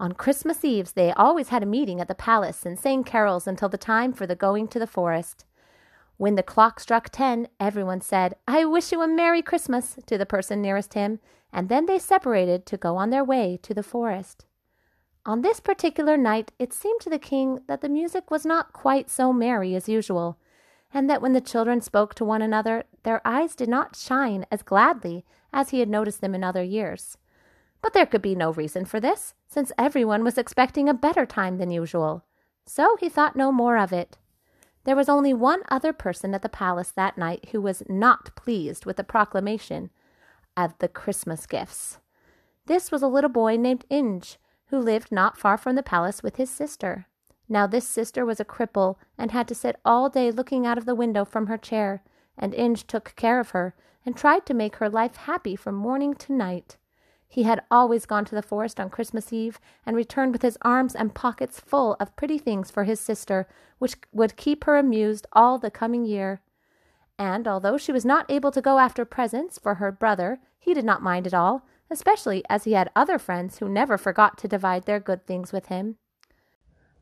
On 0.00 0.12
Christmas 0.12 0.64
Eves, 0.64 0.92
they 0.92 1.12
always 1.12 1.50
had 1.50 1.62
a 1.62 1.66
meeting 1.66 2.00
at 2.00 2.08
the 2.08 2.14
palace 2.14 2.66
and 2.66 2.78
sang 2.78 3.04
carols 3.04 3.46
until 3.46 3.68
the 3.68 3.78
time 3.78 4.12
for 4.12 4.26
the 4.26 4.34
going 4.34 4.66
to 4.68 4.78
the 4.78 4.86
forest. 4.86 5.44
When 6.20 6.34
the 6.34 6.42
clock 6.42 6.80
struck 6.80 7.08
ten, 7.08 7.48
everyone 7.58 8.02
said, 8.02 8.34
I 8.46 8.66
wish 8.66 8.92
you 8.92 9.00
a 9.00 9.08
Merry 9.08 9.40
Christmas 9.40 9.96
to 10.04 10.18
the 10.18 10.26
person 10.26 10.60
nearest 10.60 10.92
him, 10.92 11.18
and 11.50 11.70
then 11.70 11.86
they 11.86 11.98
separated 11.98 12.66
to 12.66 12.76
go 12.76 12.98
on 12.98 13.08
their 13.08 13.24
way 13.24 13.58
to 13.62 13.72
the 13.72 13.82
forest. 13.82 14.44
On 15.24 15.40
this 15.40 15.60
particular 15.60 16.18
night, 16.18 16.52
it 16.58 16.74
seemed 16.74 17.00
to 17.00 17.08
the 17.08 17.18
king 17.18 17.60
that 17.68 17.80
the 17.80 17.88
music 17.88 18.30
was 18.30 18.44
not 18.44 18.74
quite 18.74 19.08
so 19.08 19.32
merry 19.32 19.74
as 19.74 19.88
usual, 19.88 20.36
and 20.92 21.08
that 21.08 21.22
when 21.22 21.32
the 21.32 21.40
children 21.40 21.80
spoke 21.80 22.14
to 22.16 22.24
one 22.26 22.42
another, 22.42 22.84
their 23.02 23.26
eyes 23.26 23.54
did 23.54 23.70
not 23.70 23.96
shine 23.96 24.44
as 24.50 24.60
gladly 24.60 25.24
as 25.54 25.70
he 25.70 25.80
had 25.80 25.88
noticed 25.88 26.20
them 26.20 26.34
in 26.34 26.44
other 26.44 26.62
years. 26.62 27.16
But 27.80 27.94
there 27.94 28.04
could 28.04 28.20
be 28.20 28.34
no 28.34 28.52
reason 28.52 28.84
for 28.84 29.00
this, 29.00 29.32
since 29.48 29.72
everyone 29.78 30.22
was 30.22 30.36
expecting 30.36 30.86
a 30.86 30.92
better 30.92 31.24
time 31.24 31.56
than 31.56 31.70
usual. 31.70 32.26
So 32.66 32.98
he 33.00 33.08
thought 33.08 33.36
no 33.36 33.50
more 33.50 33.78
of 33.78 33.90
it. 33.90 34.18
There 34.84 34.96
was 34.96 35.08
only 35.08 35.34
one 35.34 35.62
other 35.68 35.92
person 35.92 36.34
at 36.34 36.42
the 36.42 36.48
palace 36.48 36.90
that 36.92 37.18
night 37.18 37.50
who 37.52 37.60
was 37.60 37.82
not 37.88 38.34
pleased 38.34 38.86
with 38.86 38.96
the 38.96 39.04
proclamation 39.04 39.90
of 40.56 40.76
the 40.78 40.88
Christmas 40.88 41.46
gifts. 41.46 41.98
This 42.66 42.90
was 42.90 43.02
a 43.02 43.08
little 43.08 43.30
boy 43.30 43.56
named 43.56 43.84
Inge, 43.90 44.38
who 44.66 44.78
lived 44.78 45.12
not 45.12 45.36
far 45.36 45.58
from 45.58 45.74
the 45.76 45.82
palace 45.82 46.22
with 46.22 46.36
his 46.36 46.50
sister. 46.50 47.06
Now, 47.48 47.66
this 47.66 47.86
sister 47.86 48.24
was 48.24 48.40
a 48.40 48.44
cripple 48.44 48.96
and 49.18 49.32
had 49.32 49.48
to 49.48 49.54
sit 49.54 49.76
all 49.84 50.08
day 50.08 50.30
looking 50.30 50.66
out 50.66 50.78
of 50.78 50.86
the 50.86 50.94
window 50.94 51.24
from 51.24 51.48
her 51.48 51.58
chair, 51.58 52.02
and 52.38 52.54
Inge 52.54 52.86
took 52.86 53.14
care 53.16 53.40
of 53.40 53.50
her 53.50 53.74
and 54.06 54.16
tried 54.16 54.46
to 54.46 54.54
make 54.54 54.76
her 54.76 54.88
life 54.88 55.16
happy 55.16 55.56
from 55.56 55.74
morning 55.74 56.14
to 56.14 56.32
night. 56.32 56.76
He 57.32 57.44
had 57.44 57.62
always 57.70 58.06
gone 58.06 58.24
to 58.24 58.34
the 58.34 58.42
forest 58.42 58.80
on 58.80 58.90
Christmas 58.90 59.32
Eve 59.32 59.60
and 59.86 59.94
returned 59.94 60.32
with 60.32 60.42
his 60.42 60.58
arms 60.62 60.96
and 60.96 61.14
pockets 61.14 61.60
full 61.60 61.96
of 62.00 62.16
pretty 62.16 62.38
things 62.38 62.72
for 62.72 62.82
his 62.82 62.98
sister, 62.98 63.46
which 63.78 63.94
would 64.12 64.36
keep 64.36 64.64
her 64.64 64.76
amused 64.76 65.28
all 65.32 65.56
the 65.56 65.70
coming 65.70 66.04
year. 66.04 66.40
And 67.16 67.46
although 67.46 67.78
she 67.78 67.92
was 67.92 68.04
not 68.04 68.28
able 68.28 68.50
to 68.50 68.60
go 68.60 68.80
after 68.80 69.04
presents 69.04 69.60
for 69.60 69.76
her 69.76 69.92
brother, 69.92 70.40
he 70.58 70.74
did 70.74 70.84
not 70.84 71.04
mind 71.04 71.24
at 71.24 71.32
all, 71.32 71.64
especially 71.88 72.42
as 72.50 72.64
he 72.64 72.72
had 72.72 72.90
other 72.96 73.16
friends 73.16 73.58
who 73.58 73.68
never 73.68 73.96
forgot 73.96 74.36
to 74.38 74.48
divide 74.48 74.86
their 74.86 74.98
good 74.98 75.24
things 75.24 75.52
with 75.52 75.66
him. 75.66 75.98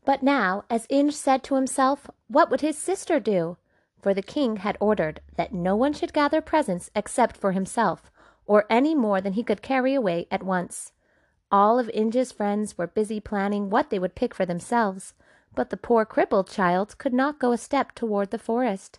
But 0.04 0.22
now, 0.22 0.64
as 0.68 0.86
Inge 0.90 1.14
said 1.14 1.42
to 1.44 1.54
himself, 1.54 2.10
what 2.26 2.50
would 2.50 2.60
his 2.60 2.76
sister 2.76 3.18
do? 3.18 3.56
For 4.02 4.12
the 4.12 4.22
king 4.22 4.56
had 4.56 4.76
ordered 4.78 5.22
that 5.36 5.54
no 5.54 5.74
one 5.74 5.94
should 5.94 6.12
gather 6.12 6.42
presents 6.42 6.90
except 6.94 7.34
for 7.34 7.52
himself 7.52 8.10
or 8.48 8.66
any 8.68 8.94
more 8.96 9.20
than 9.20 9.34
he 9.34 9.44
could 9.44 9.62
carry 9.62 9.94
away 9.94 10.26
at 10.32 10.42
once. 10.42 10.90
All 11.52 11.78
of 11.78 11.90
Inge's 11.94 12.32
friends 12.32 12.76
were 12.76 12.87
busy 12.88 13.20
planning 13.20 13.70
what 13.70 13.90
they 13.90 13.98
would 13.98 14.16
pick 14.16 14.34
for 14.34 14.44
themselves, 14.44 15.14
but 15.54 15.70
the 15.70 15.76
poor 15.76 16.04
crippled 16.04 16.48
child 16.48 16.98
could 16.98 17.12
not 17.12 17.38
go 17.38 17.52
a 17.52 17.58
step 17.58 17.94
toward 17.94 18.30
the 18.30 18.38
forest. 18.38 18.98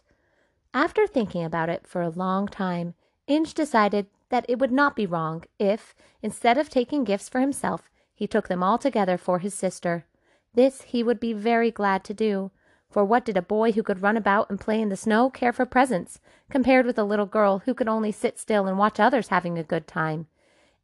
After 0.74 1.06
thinking 1.08 1.44
about 1.44 1.70
it 1.70 1.88
for 1.88 2.02
a 2.02 2.10
long 2.10 2.48
time, 2.48 2.94
Inge 3.28 3.54
decided 3.54 4.08
that 4.30 4.46
it 4.48 4.60
would 4.60 4.72
not 4.72 4.96
be 4.96 5.06
wrong 5.06 5.44
if, 5.58 5.96
instead 6.22 6.58
of 6.58 6.70
taking 6.70 7.04
gifts 7.04 7.28
for 7.28 7.40
himself, 7.40 7.90
he 8.14 8.28
took 8.28 8.48
them 8.48 8.62
all 8.62 8.78
together 8.78 9.18
for 9.18 9.40
his 9.40 9.54
sister. 9.54 10.06
This 10.54 10.84
he 10.84 11.02
would 11.04 11.20
be 11.20 11.34
very 11.34 11.72
glad 11.72 12.04
to 12.06 12.14
do, 12.14 12.52
for 12.90 13.06
what 13.06 13.26
did 13.26 13.38
a 13.38 13.42
boy 13.42 13.72
who 13.72 13.84
could 13.84 14.02
run 14.02 14.18
about 14.18 14.50
and 14.50 14.60
play 14.60 14.82
in 14.82 14.90
the 14.90 14.98
snow 14.98 15.30
care 15.30 15.54
for 15.54 15.66
presents, 15.66 16.20
compared 16.50 16.86
with 16.86 16.98
a 16.98 17.04
little 17.04 17.26
girl 17.26 17.60
who 17.60 17.74
could 17.74 17.88
only 17.88 18.12
sit 18.12 18.38
still 18.40 18.68
and 18.68 18.78
watch 18.78 19.00
others 19.00 19.28
having 19.28 19.58
a 19.58 19.64
good 19.64 19.88
time? 19.88 20.28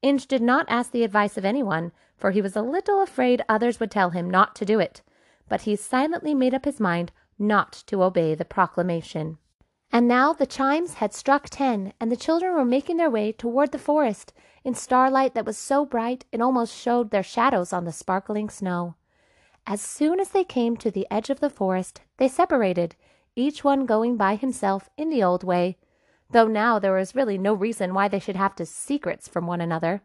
Inge 0.01 0.27
did 0.27 0.41
not 0.41 0.65
ask 0.69 0.91
the 0.91 1.03
advice 1.03 1.37
of 1.37 1.45
anyone, 1.45 1.91
for 2.17 2.31
he 2.31 2.41
was 2.41 2.55
a 2.55 2.61
little 2.61 3.01
afraid 3.01 3.41
others 3.49 3.79
would 3.79 3.91
tell 3.91 4.11
him 4.11 4.29
not 4.29 4.55
to 4.55 4.65
do 4.65 4.79
it, 4.79 5.01
but 5.49 5.61
he 5.61 5.75
silently 5.75 6.33
made 6.33 6.53
up 6.53 6.65
his 6.65 6.79
mind 6.79 7.11
not 7.39 7.83
to 7.87 8.03
obey 8.03 8.35
the 8.35 8.45
proclamation. 8.45 9.37
And 9.91 10.07
now 10.07 10.33
the 10.33 10.45
chimes 10.45 10.95
had 10.95 11.13
struck 11.13 11.49
ten, 11.49 11.93
and 11.99 12.11
the 12.11 12.17
children 12.17 12.53
were 12.53 12.65
making 12.65 12.97
their 12.97 13.09
way 13.09 13.31
toward 13.31 13.71
the 13.71 13.79
forest 13.79 14.33
in 14.63 14.73
starlight 14.73 15.33
that 15.35 15.45
was 15.45 15.57
so 15.57 15.85
bright 15.85 16.25
it 16.31 16.41
almost 16.41 16.75
showed 16.75 17.11
their 17.11 17.23
shadows 17.23 17.71
on 17.71 17.85
the 17.85 17.91
sparkling 17.91 18.49
snow. 18.49 18.95
As 19.67 19.81
soon 19.81 20.19
as 20.19 20.29
they 20.29 20.43
came 20.43 20.77
to 20.77 20.91
the 20.91 21.07
edge 21.09 21.29
of 21.29 21.39
the 21.39 21.49
forest, 21.49 22.01
they 22.17 22.27
separated, 22.27 22.95
each 23.35 23.63
one 23.63 23.85
going 23.85 24.15
by 24.15 24.35
himself 24.35 24.89
in 24.95 25.09
the 25.09 25.23
old 25.23 25.43
way, 25.43 25.77
though 26.29 26.47
now 26.47 26.77
there 26.77 26.93
was 26.93 27.15
really 27.15 27.37
no 27.37 27.53
reason 27.53 27.93
why 27.93 28.07
they 28.07 28.19
should 28.19 28.35
have 28.35 28.55
to 28.55 28.65
secrets 28.65 29.27
from 29.27 29.47
one 29.47 29.61
another. 29.61 30.01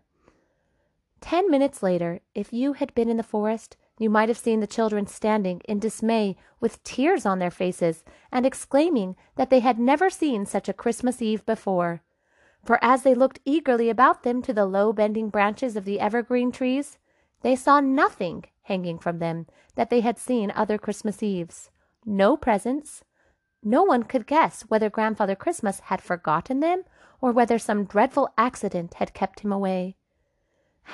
Ten 1.21 1.51
minutes 1.51 1.83
later, 1.83 2.21
if 2.35 2.53
you 2.53 2.73
had 2.73 2.95
been 2.95 3.11
in 3.11 3.19
the 3.19 3.23
forest, 3.23 3.77
you 3.99 4.09
might 4.09 4.31
have 4.31 4.39
seen 4.39 4.61
the 4.61 4.67
children 4.67 5.07
standing 5.07 5.61
in 5.69 5.79
dismay 5.79 6.37
with 6.59 6.83
tears 6.83 7.27
on 7.27 7.39
their 7.39 7.51
faces 7.51 8.03
and 8.33 8.47
exclaiming 8.47 9.15
that 9.37 9.51
they 9.51 9.61
had 9.61 9.79
never 9.79 10.09
seen 10.09 10.47
such 10.47 10.71
a 10.71 10.73
Christmas 10.73 11.21
Eve 11.21 11.45
before. 11.45 12.03
For 12.65 12.83
as 12.83 13.03
they 13.03 13.15
looked 13.15 13.41
eagerly 13.45 13.91
about 13.91 14.23
them 14.23 14.41
to 14.43 14.55
the 14.55 14.65
low 14.65 14.95
bending 14.95 15.29
branches 15.29 15.77
of 15.77 15.85
the 15.85 16.01
evergreen 16.01 16.51
trees, 16.51 16.97
they 17.43 17.55
saw 17.55 17.81
nothing 17.81 18.45
hanging 18.71 19.01
from 19.01 19.19
them 19.19 19.49
that 19.75 19.91
they 19.91 20.01
had 20.01 20.17
seen 20.17 20.53
other 20.55 20.79
Christmas 20.79 21.25
Eves. 21.25 21.71
No 22.07 22.37
presents. 22.37 23.03
No 23.65 23.83
one 23.83 24.05
could 24.05 24.29
guess 24.29 24.63
whether 24.69 24.89
Grandfather 24.89 25.35
Christmas 25.35 25.81
had 25.81 26.01
forgotten 26.01 26.61
them 26.61 26.85
or 27.21 27.33
whether 27.33 27.59
some 27.59 27.85
dreadful 27.85 28.29
accident 28.39 28.95
had 28.95 29.13
kept 29.13 29.41
him 29.41 29.51
away. 29.51 29.97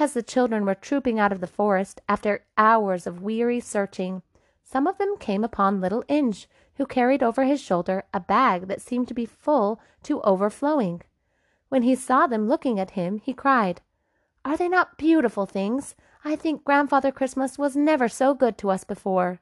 As 0.01 0.15
the 0.15 0.23
children 0.23 0.65
were 0.65 0.75
trooping 0.75 1.21
out 1.21 1.33
of 1.33 1.41
the 1.41 1.47
forest 1.47 2.01
after 2.09 2.47
hours 2.57 3.07
of 3.07 3.21
weary 3.21 3.61
searching, 3.61 4.23
some 4.63 4.87
of 4.87 4.97
them 4.97 5.19
came 5.19 5.45
upon 5.45 5.83
little 5.83 6.03
Inge, 6.09 6.49
who 6.77 6.87
carried 6.87 7.23
over 7.23 7.45
his 7.45 7.61
shoulder 7.61 8.05
a 8.15 8.21
bag 8.21 8.69
that 8.69 8.81
seemed 8.81 9.07
to 9.09 9.15
be 9.15 9.27
full 9.27 9.79
to 10.05 10.23
overflowing. 10.23 11.03
When 11.69 11.83
he 11.83 11.95
saw 11.95 12.27
them 12.27 12.49
looking 12.49 12.81
at 12.81 12.93
him, 12.93 13.21
he 13.23 13.35
cried, 13.35 13.83
Are 14.47 14.57
they 14.57 14.69
not 14.69 14.97
beautiful 14.97 15.45
things? 15.45 15.95
I 16.27 16.35
think 16.35 16.65
Grandfather 16.65 17.13
Christmas 17.13 17.57
was 17.57 17.77
never 17.77 18.09
so 18.09 18.35
good 18.35 18.59
to 18.59 18.69
us 18.69 18.83
before. 18.83 19.39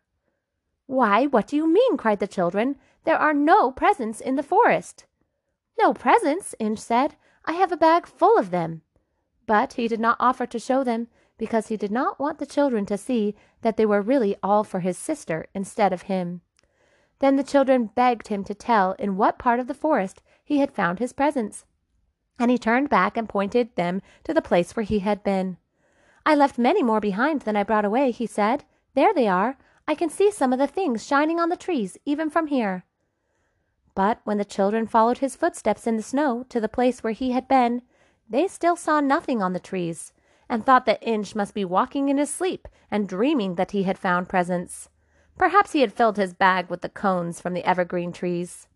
Why, 0.85 1.25
what 1.25 1.47
do 1.47 1.57
you 1.57 1.67
mean? 1.67 1.97
cried 1.97 2.19
the 2.19 2.27
children. 2.27 2.77
There 3.05 3.17
are 3.17 3.33
no 3.33 3.73
presents 3.73 4.21
in 4.21 4.37
the 4.37 4.43
forest. 4.43 5.07
No 5.79 5.95
presents, 5.95 6.55
Inge 6.61 6.79
said. 6.79 7.17
I 7.47 7.55
have 7.55 7.73
a 7.73 7.79
bag 7.79 8.07
full 8.07 8.37
of 8.37 8.51
them. 8.51 8.83
But 9.47 9.73
he 9.73 9.89
did 9.89 9.99
not 9.99 10.19
offer 10.21 10.45
to 10.45 10.59
show 10.59 10.85
them, 10.85 11.09
because 11.39 11.69
he 11.69 11.79
did 11.79 11.91
not 11.91 12.21
want 12.21 12.39
the 12.39 12.45
children 12.45 12.85
to 12.85 12.99
see 12.99 13.35
that 13.63 13.79
they 13.79 13.87
were 13.87 14.03
really 14.03 14.37
all 14.43 14.63
for 14.63 14.81
his 14.81 14.99
sister 14.99 15.47
instead 15.55 15.91
of 15.91 16.03
him. 16.03 16.43
Then 17.19 17.37
the 17.37 17.43
children 17.43 17.93
begged 17.95 18.29
him 18.29 18.45
to 18.45 18.55
tell 18.55 18.93
in 18.99 19.17
what 19.17 19.39
part 19.39 19.59
of 19.59 19.69
the 19.69 19.73
forest 19.73 20.21
he 20.45 20.59
had 20.59 20.71
found 20.71 20.99
his 20.99 21.15
presents. 21.15 21.65
And 22.39 22.51
he 22.51 22.59
turned 22.59 22.91
back 22.91 23.17
and 23.17 23.27
pointed 23.27 23.75
them 23.75 24.03
to 24.25 24.35
the 24.35 24.43
place 24.43 24.77
where 24.77 24.85
he 24.85 24.99
had 24.99 25.25
been. 25.25 25.57
I 26.27 26.35
left 26.35 26.59
many 26.59 26.83
more 26.83 27.01
behind 27.01 27.43
than 27.43 27.57
I 27.57 27.63
brought 27.63 27.85
away, 27.85 28.11
he 28.11 28.27
said. 28.27 28.65
There 28.95 29.13
they 29.13 29.29
are. 29.29 29.57
I 29.87 29.95
can 29.95 30.09
see 30.09 30.31
some 30.31 30.53
of 30.53 30.59
the 30.59 30.67
things 30.67 31.07
shining 31.07 31.39
on 31.39 31.51
the 31.51 31.57
trees, 31.57 31.99
even 32.07 32.31
from 32.31 32.47
here. 32.47 32.85
But 33.95 34.21
when 34.25 34.39
the 34.39 34.45
children 34.45 34.87
followed 34.87 35.19
his 35.19 35.37
footsteps 35.37 35.87
in 35.87 35.97
the 35.97 36.03
snow 36.03 36.45
to 36.49 36.61
the 36.61 36.69
place 36.69 37.03
where 37.03 37.13
he 37.13 37.33
had 37.33 37.47
been, 37.47 37.83
they 38.29 38.49
still 38.49 38.77
saw 38.77 39.01
nothing 39.01 39.43
on 39.43 39.53
the 39.53 39.61
trees, 39.61 40.13
and 40.49 40.65
thought 40.65 40.87
that 40.87 41.07
Inge 41.07 41.35
must 41.35 41.55
be 41.55 41.65
walking 41.65 42.09
in 42.09 42.17
his 42.17 42.33
sleep 42.33 42.67
and 42.91 43.09
dreaming 43.09 43.57
that 43.57 43.73
he 43.73 43.83
had 43.83 43.99
found 43.99 44.29
presents. 44.29 44.89
Perhaps 45.37 45.73
he 45.73 45.81
had 45.81 45.93
filled 45.93 46.17
his 46.17 46.33
bag 46.33 46.71
with 46.71 46.81
the 46.81 46.89
cones 46.89 47.41
from 47.41 47.55
the 47.55 47.65
evergreen 47.65 48.13
trees. 48.13 48.67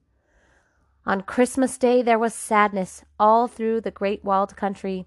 On 1.07 1.23
Christmas 1.23 1.79
Day 1.79 2.03
there 2.03 2.19
was 2.19 2.35
sadness 2.35 3.05
all 3.19 3.49
through 3.49 3.81
the 3.81 3.91
great 3.91 4.23
walled 4.25 4.57
country. 4.57 5.07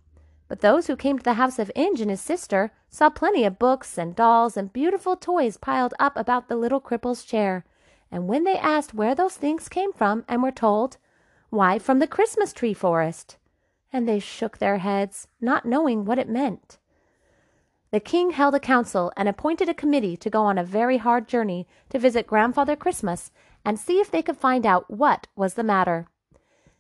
But 0.52 0.60
those 0.60 0.88
who 0.88 0.98
came 0.98 1.18
to 1.18 1.24
the 1.24 1.36
house 1.36 1.60
of 1.60 1.72
Inge 1.78 2.02
and 2.02 2.12
his 2.12 2.20
sister 2.20 2.74
saw 2.90 3.10
plenty 3.10 3.46
of 3.46 3.58
books 3.58 3.98
and 3.98 4.14
dolls 4.14 4.58
and 4.58 4.74
beautiful 4.74 5.16
toys 5.16 5.56
piled 5.56 5.94
up 5.98 6.18
about 6.18 6.50
the 6.50 6.58
little 6.58 6.82
cripple's 6.82 7.24
chair, 7.24 7.64
and 8.12 8.28
when 8.28 8.44
they 8.44 8.58
asked 8.58 8.94
where 8.94 9.16
those 9.16 9.38
things 9.38 9.70
came 9.70 9.94
from 9.94 10.26
and 10.28 10.44
were 10.44 10.52
told, 10.52 10.98
Why, 11.52 11.80
from 11.80 12.00
the 12.00 12.06
Christmas 12.06 12.52
tree 12.52 12.74
forest, 12.74 13.38
and 13.94 14.06
they 14.06 14.20
shook 14.20 14.58
their 14.58 14.80
heads, 14.80 15.30
not 15.40 15.66
knowing 15.66 16.04
what 16.04 16.20
it 16.20 16.28
meant. 16.28 16.80
The 17.92 18.02
king 18.02 18.32
held 18.32 18.54
a 18.54 18.60
council 18.60 19.14
and 19.16 19.30
appointed 19.30 19.70
a 19.70 19.74
committee 19.74 20.18
to 20.18 20.30
go 20.30 20.44
on 20.44 20.58
a 20.58 20.66
very 20.66 20.98
hard 20.98 21.30
journey 21.30 21.66
to 21.92 21.98
visit 21.98 22.28
Grandfather 22.28 22.76
Christmas 22.76 23.32
and 23.64 23.80
see 23.80 24.02
if 24.02 24.12
they 24.12 24.22
could 24.22 24.36
find 24.36 24.66
out 24.66 24.92
what 24.92 25.28
was 25.34 25.54
the 25.54 25.64
matter. 25.64 26.08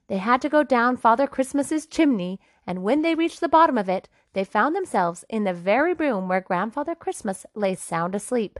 They 0.10 0.18
had 0.18 0.42
to 0.42 0.50
go 0.50 0.62
down 0.62 0.98
Father 0.98 1.26
Christmas's 1.26 1.86
chimney, 1.86 2.42
and 2.66 2.84
when 2.84 3.02
they 3.02 3.16
reached 3.16 3.40
the 3.40 3.50
bottom 3.50 3.78
of 3.78 3.90
it, 3.90 4.08
they 4.34 4.44
found 4.44 4.76
themselves 4.76 5.26
in 5.30 5.44
the 5.44 5.54
very 5.54 5.94
room 5.94 6.28
where 6.28 6.42
Grandfather 6.42 6.96
Christmas 6.96 7.46
lay 7.54 7.76
sound 7.76 8.16
asleep. 8.16 8.60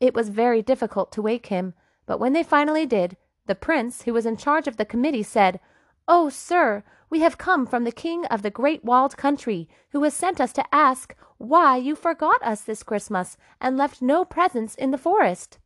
It 0.00 0.14
was 0.14 0.28
very 0.28 0.62
difficult 0.62 1.12
to 1.12 1.22
wake 1.22 1.46
him, 1.46 1.74
but 2.06 2.18
when 2.18 2.32
they 2.32 2.42
finally 2.42 2.86
did, 2.86 3.16
the 3.46 3.54
prince, 3.54 4.02
who 4.02 4.12
was 4.12 4.26
in 4.26 4.36
charge 4.36 4.66
of 4.66 4.76
the 4.76 4.84
committee, 4.84 5.22
said, 5.22 5.60
Oh, 6.08 6.28
sir, 6.28 6.82
we 7.08 7.20
have 7.20 7.38
come 7.38 7.66
from 7.66 7.84
the 7.84 7.92
king 7.92 8.24
of 8.26 8.42
the 8.42 8.50
great 8.50 8.84
walled 8.84 9.16
country, 9.16 9.68
who 9.90 10.02
has 10.02 10.14
sent 10.14 10.40
us 10.40 10.52
to 10.54 10.74
ask 10.74 11.14
why 11.38 11.76
you 11.76 11.94
forgot 11.94 12.42
us 12.42 12.62
this 12.62 12.82
Christmas 12.82 13.36
and 13.60 13.76
left 13.76 14.02
no 14.02 14.24
presents 14.24 14.74
in 14.74 14.90
the 14.90 14.98
forest. 14.98 15.58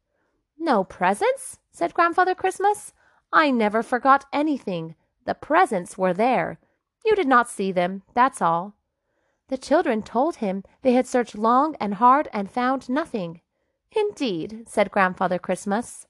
No 0.59 0.85
presents? 0.85 1.59
said 1.70 1.94
Grandfather 1.94 2.35
Christmas. 2.35 2.92
I 3.33 3.50
never 3.50 3.83
forgot 3.83 4.26
anything. 4.33 4.96
The 5.24 5.35
presents 5.35 5.96
were 5.96 6.12
there. 6.12 6.59
You 7.04 7.14
did 7.16 7.28
not 7.28 7.48
see 7.48 7.72
them, 7.72 8.02
that's 8.14 8.42
all. 8.42 8.74
The 9.48 9.58
children 9.58 10.02
told 10.02 10.36
him 10.36 10.62
they 10.82 10.92
had 10.92 11.06
searched 11.06 11.36
long 11.36 11.74
and 11.80 11.94
hard 11.94 12.28
and 12.32 12.50
found 12.50 12.88
nothing. 12.88 13.40
Indeed, 13.90 14.64
said 14.68 14.92
Grandfather 14.92 15.38
Christmas. 15.38 16.06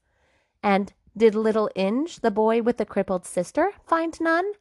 And 0.62 0.92
did 1.16 1.34
little 1.34 1.70
Inge, 1.74 2.20
the 2.20 2.30
boy 2.30 2.62
with 2.62 2.76
the 2.76 2.84
crippled 2.84 3.24
sister, 3.24 3.72
find 3.86 4.20
none? 4.20 4.52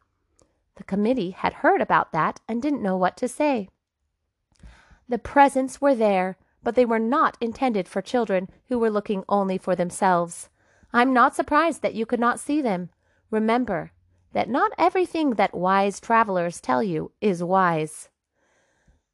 The 0.75 0.83
committee 0.85 1.31
had 1.31 1.55
heard 1.55 1.81
about 1.81 2.13
that 2.13 2.39
and 2.47 2.61
didn't 2.61 2.81
know 2.81 2.95
what 2.95 3.17
to 3.17 3.27
say. 3.27 3.67
The 5.09 5.19
presents 5.19 5.81
were 5.81 5.95
there, 5.95 6.37
but 6.63 6.75
they 6.75 6.85
were 6.85 6.99
not 6.99 7.37
intended 7.41 7.87
for 7.87 8.01
children 8.01 8.49
who 8.67 8.79
were 8.79 8.89
looking 8.89 9.25
only 9.27 9.57
for 9.57 9.75
themselves. 9.75 10.49
I'm 10.93 11.13
not 11.13 11.35
surprised 11.35 11.81
that 11.81 11.95
you 11.95 12.05
could 12.05 12.19
not 12.19 12.39
see 12.39 12.61
them. 12.61 12.89
Remember, 13.29 13.91
that 14.33 14.49
not 14.49 14.71
everything 14.77 15.31
that 15.31 15.55
wise 15.55 15.99
travelers 15.99 16.61
tell 16.61 16.83
you 16.83 17.11
is 17.21 17.43
wise. 17.43 18.09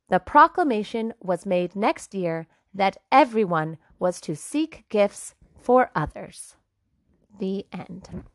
The 0.10 0.19
proclamation 0.19 1.13
was 1.21 1.45
made 1.45 1.75
next 1.75 2.13
year 2.13 2.47
that 2.73 2.97
everyone 3.12 3.78
was 3.97 4.19
to 4.21 4.36
seek 4.36 4.86
gifts 4.89 5.34
for 5.60 5.89
others. 5.95 6.56
The 7.39 7.65
end. 7.71 8.25